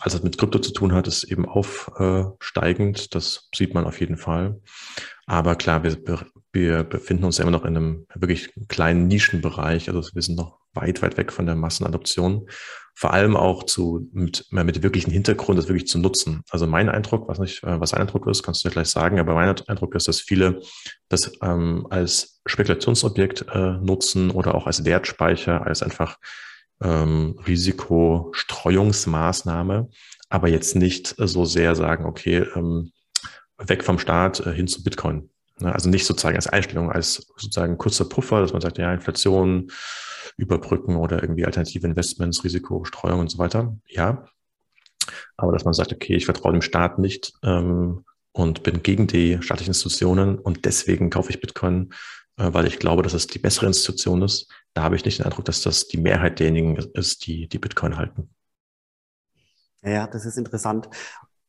alles, 0.00 0.14
was 0.14 0.22
mit 0.22 0.38
Krypto 0.38 0.58
zu 0.58 0.72
tun 0.72 0.94
hat, 0.94 1.06
ist 1.06 1.24
eben 1.24 1.46
aufsteigend. 1.46 3.14
Das 3.14 3.48
sieht 3.54 3.72
man 3.72 3.84
auf 3.84 4.00
jeden 4.00 4.16
Fall. 4.16 4.60
Aber 5.32 5.56
klar, 5.56 5.82
wir, 5.82 5.96
wir 6.52 6.84
befinden 6.84 7.24
uns 7.24 7.38
ja 7.38 7.44
immer 7.44 7.52
noch 7.52 7.64
in 7.64 7.74
einem 7.74 8.06
wirklich 8.14 8.52
kleinen 8.68 9.08
Nischenbereich. 9.08 9.88
Also 9.88 10.02
wir 10.12 10.20
sind 10.20 10.36
noch 10.36 10.58
weit, 10.74 11.00
weit 11.00 11.16
weg 11.16 11.32
von 11.32 11.46
der 11.46 11.54
Massenadoption. 11.54 12.50
Vor 12.94 13.14
allem 13.14 13.34
auch 13.34 13.62
zu, 13.62 14.10
mit, 14.12 14.44
mit 14.50 14.82
wirklichen 14.82 15.10
Hintergrund, 15.10 15.58
das 15.58 15.68
wirklich 15.68 15.86
zu 15.86 15.98
nutzen. 15.98 16.42
Also 16.50 16.66
mein 16.66 16.90
Eindruck, 16.90 17.28
was 17.28 17.38
nicht, 17.38 17.64
äh, 17.64 17.80
was 17.80 17.92
dein 17.92 18.02
Eindruck 18.02 18.26
ist, 18.26 18.42
kannst 18.42 18.62
du 18.62 18.68
ja 18.68 18.74
gleich 18.74 18.88
sagen, 18.88 19.18
aber 19.18 19.32
mein 19.32 19.58
Eindruck 19.68 19.94
ist, 19.94 20.06
dass 20.06 20.20
viele 20.20 20.60
das 21.08 21.32
ähm, 21.40 21.86
als 21.88 22.42
Spekulationsobjekt 22.44 23.46
äh, 23.54 23.78
nutzen 23.78 24.30
oder 24.30 24.54
auch 24.54 24.66
als 24.66 24.84
Wertspeicher, 24.84 25.66
als 25.66 25.82
einfach 25.82 26.18
ähm, 26.82 27.40
Risikostreuungsmaßnahme, 27.46 29.88
aber 30.28 30.48
jetzt 30.48 30.76
nicht 30.76 31.14
so 31.16 31.46
sehr 31.46 31.74
sagen, 31.74 32.04
okay, 32.04 32.44
ähm, 32.54 32.92
weg 33.68 33.84
vom 33.84 33.98
Staat 33.98 34.40
äh, 34.40 34.52
hin 34.52 34.68
zu 34.68 34.82
Bitcoin. 34.82 35.30
Ne? 35.60 35.72
Also 35.72 35.88
nicht 35.88 36.06
sozusagen 36.06 36.36
als 36.36 36.46
Einstellung, 36.46 36.90
als 36.90 37.26
sozusagen 37.36 37.78
kurzer 37.78 38.08
Puffer, 38.08 38.40
dass 38.40 38.52
man 38.52 38.60
sagt, 38.60 38.78
ja, 38.78 38.92
Inflation 38.92 39.70
überbrücken 40.36 40.96
oder 40.96 41.22
irgendwie 41.22 41.44
alternative 41.44 41.86
Investments, 41.86 42.44
Risikostreuung 42.44 43.20
und 43.20 43.30
so 43.30 43.38
weiter. 43.38 43.76
Ja. 43.88 44.24
Aber 45.36 45.52
dass 45.52 45.64
man 45.64 45.74
sagt, 45.74 45.92
okay, 45.92 46.14
ich 46.14 46.24
vertraue 46.24 46.52
dem 46.52 46.62
Staat 46.62 46.98
nicht 46.98 47.32
ähm, 47.42 48.04
und 48.32 48.62
bin 48.62 48.82
gegen 48.82 49.06
die 49.06 49.38
staatlichen 49.42 49.70
Institutionen 49.70 50.38
und 50.38 50.64
deswegen 50.64 51.10
kaufe 51.10 51.30
ich 51.30 51.40
Bitcoin, 51.40 51.92
äh, 52.36 52.52
weil 52.52 52.66
ich 52.66 52.78
glaube, 52.78 53.02
dass 53.02 53.12
es 53.12 53.26
die 53.26 53.38
bessere 53.38 53.66
Institution 53.66 54.22
ist. 54.22 54.50
Da 54.74 54.82
habe 54.82 54.96
ich 54.96 55.04
nicht 55.04 55.18
den 55.18 55.26
Eindruck, 55.26 55.44
dass 55.44 55.62
das 55.62 55.88
die 55.88 55.98
Mehrheit 55.98 56.38
derjenigen 56.38 56.76
ist, 56.76 57.26
die 57.26 57.48
die 57.48 57.58
Bitcoin 57.58 57.96
halten. 57.96 58.30
Ja, 59.82 60.06
das 60.06 60.24
ist 60.24 60.38
interessant. 60.38 60.88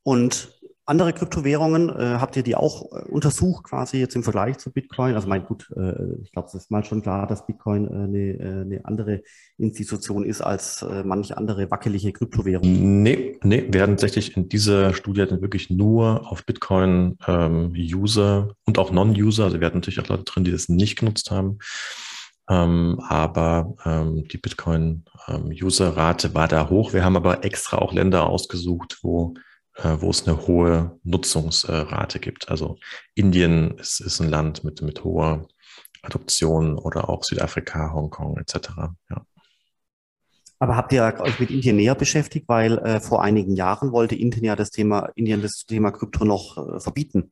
Und 0.01 0.52
andere 0.85 1.13
Kryptowährungen, 1.13 1.89
äh, 1.89 2.17
habt 2.19 2.35
ihr 2.35 2.43
die 2.43 2.55
auch 2.55 2.91
äh, 2.91 3.05
untersucht 3.09 3.63
quasi 3.65 3.97
jetzt 3.97 4.15
im 4.15 4.23
Vergleich 4.23 4.57
zu 4.57 4.71
Bitcoin? 4.71 5.15
Also 5.15 5.29
mein 5.29 5.45
gut, 5.45 5.71
äh, 5.75 6.21
ich 6.21 6.31
glaube, 6.31 6.49
es 6.49 6.55
ist 6.55 6.71
mal 6.71 6.83
schon 6.83 7.01
klar, 7.01 7.25
dass 7.25 7.45
Bitcoin 7.45 7.87
äh, 7.87 7.89
eine, 7.89 8.17
äh, 8.17 8.61
eine 8.61 8.85
andere 8.85 9.23
Institution 9.57 10.25
ist 10.25 10.41
als 10.41 10.81
äh, 10.81 11.03
manche 11.03 11.37
andere 11.37 11.71
wackelige 11.71 12.11
Kryptowährungen. 12.11 13.01
Nee, 13.01 13.39
nee, 13.43 13.65
wir 13.69 13.81
hatten 13.81 13.93
tatsächlich 13.93 14.35
in 14.35 14.49
dieser 14.49 14.93
Studie 14.93 15.25
dann 15.25 15.41
wirklich 15.41 15.69
nur 15.69 16.29
auf 16.29 16.45
Bitcoin-User 16.45 18.47
ähm, 18.49 18.55
und 18.65 18.77
auch 18.77 18.91
Non-User, 18.91 19.45
also 19.45 19.59
wir 19.59 19.67
hatten 19.67 19.77
natürlich 19.77 20.01
auch 20.01 20.09
Leute 20.09 20.25
drin, 20.25 20.43
die 20.43 20.51
das 20.51 20.67
nicht 20.67 20.99
genutzt 20.99 21.31
haben. 21.31 21.59
Ähm, 22.49 22.99
aber 23.07 23.73
ähm, 23.85 24.27
die 24.27 24.37
Bitcoin-User-Rate 24.37 26.27
ähm, 26.27 26.33
war 26.33 26.49
da 26.49 26.69
hoch. 26.69 26.91
Wir 26.91 27.05
haben 27.05 27.15
aber 27.15 27.45
extra 27.45 27.77
auch 27.77 27.93
Länder 27.93 28.27
ausgesucht, 28.27 28.99
wo 29.01 29.35
wo 29.75 30.11
es 30.11 30.27
eine 30.27 30.45
hohe 30.45 30.99
Nutzungsrate 31.03 32.19
gibt. 32.19 32.49
Also 32.49 32.77
Indien 33.15 33.77
ist, 33.79 33.99
ist 34.01 34.19
ein 34.19 34.29
Land 34.29 34.63
mit, 34.63 34.81
mit 34.81 35.03
hoher 35.03 35.47
Adoption 36.03 36.77
oder 36.77 37.09
auch 37.09 37.23
Südafrika, 37.23 37.91
Hongkong 37.93 38.37
etc. 38.37 38.69
Ja. 39.09 39.25
Aber 40.59 40.75
habt 40.77 40.93
ihr 40.93 41.03
euch 41.19 41.39
mit 41.39 41.49
Indien 41.49 41.75
näher 41.75 41.95
beschäftigt, 41.95 42.47
weil 42.47 42.77
äh, 42.79 42.99
vor 43.01 43.21
einigen 43.21 43.55
Jahren 43.55 43.91
wollte 43.91 44.15
Indien 44.15 44.45
ja 44.45 44.55
das 44.55 44.69
Thema, 44.69 45.09
Indien 45.15 45.41
das 45.41 45.65
Thema 45.65 45.91
Krypto 45.91 46.23
noch 46.23 46.57
äh, 46.57 46.79
verbieten? 46.79 47.31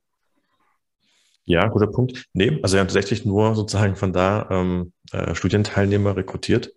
Ja, 1.44 1.66
guter 1.68 1.86
Punkt. 1.86 2.26
Nee, 2.34 2.60
also 2.62 2.74
wir 2.74 2.80
haben 2.80 2.88
tatsächlich 2.88 3.24
nur 3.24 3.54
sozusagen 3.54 3.96
von 3.96 4.12
da 4.12 4.48
ähm, 4.50 4.92
äh, 5.12 5.34
Studienteilnehmer 5.34 6.16
rekrutiert. 6.16 6.72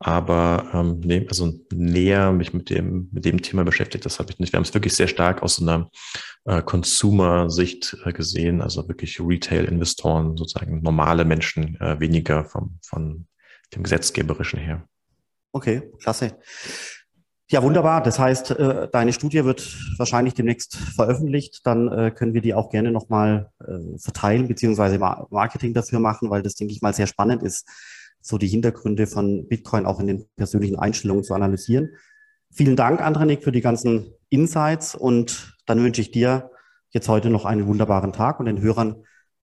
Aber 0.00 0.70
ähm, 0.72 1.00
nee, 1.00 1.26
also 1.28 1.52
näher 1.72 2.30
mich 2.32 2.52
mit 2.52 2.70
dem, 2.70 3.08
mit 3.12 3.24
dem 3.24 3.42
Thema 3.42 3.64
beschäftigt, 3.64 4.04
das 4.04 4.20
habe 4.20 4.30
ich 4.30 4.38
nicht. 4.38 4.52
Wir 4.52 4.58
haben 4.58 4.64
es 4.64 4.74
wirklich 4.74 4.94
sehr 4.94 5.08
stark 5.08 5.42
aus 5.42 5.56
so 5.56 5.64
einer 5.64 5.90
äh, 6.44 6.62
Consumer-Sicht 6.62 7.96
äh, 8.04 8.12
gesehen, 8.12 8.62
also 8.62 8.86
wirklich 8.88 9.18
Retail-Investoren, 9.20 10.36
sozusagen 10.36 10.82
normale 10.82 11.24
Menschen, 11.24 11.80
äh, 11.80 11.98
weniger 11.98 12.44
vom, 12.44 12.78
von 12.82 13.26
dem 13.74 13.82
Gesetzgeberischen 13.82 14.60
her. 14.60 14.86
Okay, 15.52 15.90
klasse. 16.00 16.36
Ja, 17.50 17.62
wunderbar. 17.62 18.02
Das 18.02 18.18
heißt, 18.18 18.52
äh, 18.52 18.88
deine 18.92 19.12
Studie 19.12 19.44
wird 19.44 19.66
wahrscheinlich 19.96 20.34
demnächst 20.34 20.76
veröffentlicht. 20.76 21.62
Dann 21.64 21.90
äh, 21.90 22.10
können 22.12 22.34
wir 22.34 22.42
die 22.42 22.54
auch 22.54 22.70
gerne 22.70 22.92
nochmal 22.92 23.50
äh, 23.60 23.98
verteilen, 23.98 24.46
beziehungsweise 24.46 24.98
Marketing 24.98 25.72
dafür 25.74 25.98
machen, 25.98 26.30
weil 26.30 26.42
das, 26.42 26.54
denke 26.54 26.72
ich 26.72 26.82
mal, 26.82 26.94
sehr 26.94 27.06
spannend 27.06 27.42
ist 27.42 27.66
so 28.28 28.36
die 28.36 28.46
Hintergründe 28.46 29.06
von 29.06 29.48
Bitcoin 29.48 29.86
auch 29.86 30.00
in 30.00 30.06
den 30.06 30.26
persönlichen 30.36 30.78
Einstellungen 30.78 31.24
zu 31.24 31.32
analysieren. 31.32 31.94
Vielen 32.52 32.76
Dank, 32.76 33.00
Andranik, 33.00 33.42
für 33.42 33.52
die 33.52 33.62
ganzen 33.62 34.12
Insights 34.28 34.94
und 34.94 35.56
dann 35.64 35.82
wünsche 35.82 36.02
ich 36.02 36.10
dir 36.10 36.50
jetzt 36.90 37.08
heute 37.08 37.30
noch 37.30 37.46
einen 37.46 37.66
wunderbaren 37.66 38.12
Tag 38.12 38.38
und 38.38 38.44
den 38.44 38.60
Hörern 38.60 38.96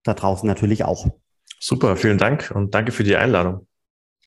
da 0.03 0.13
draußen 0.13 0.45
natürlich 0.45 0.83
auch. 0.83 1.07
Super, 1.59 1.97
vielen 1.97 2.19
Dank 2.19 2.51
und 2.53 2.75
danke 2.75 2.91
für 2.91 3.03
die 3.03 3.15
Einladung. 3.15 3.65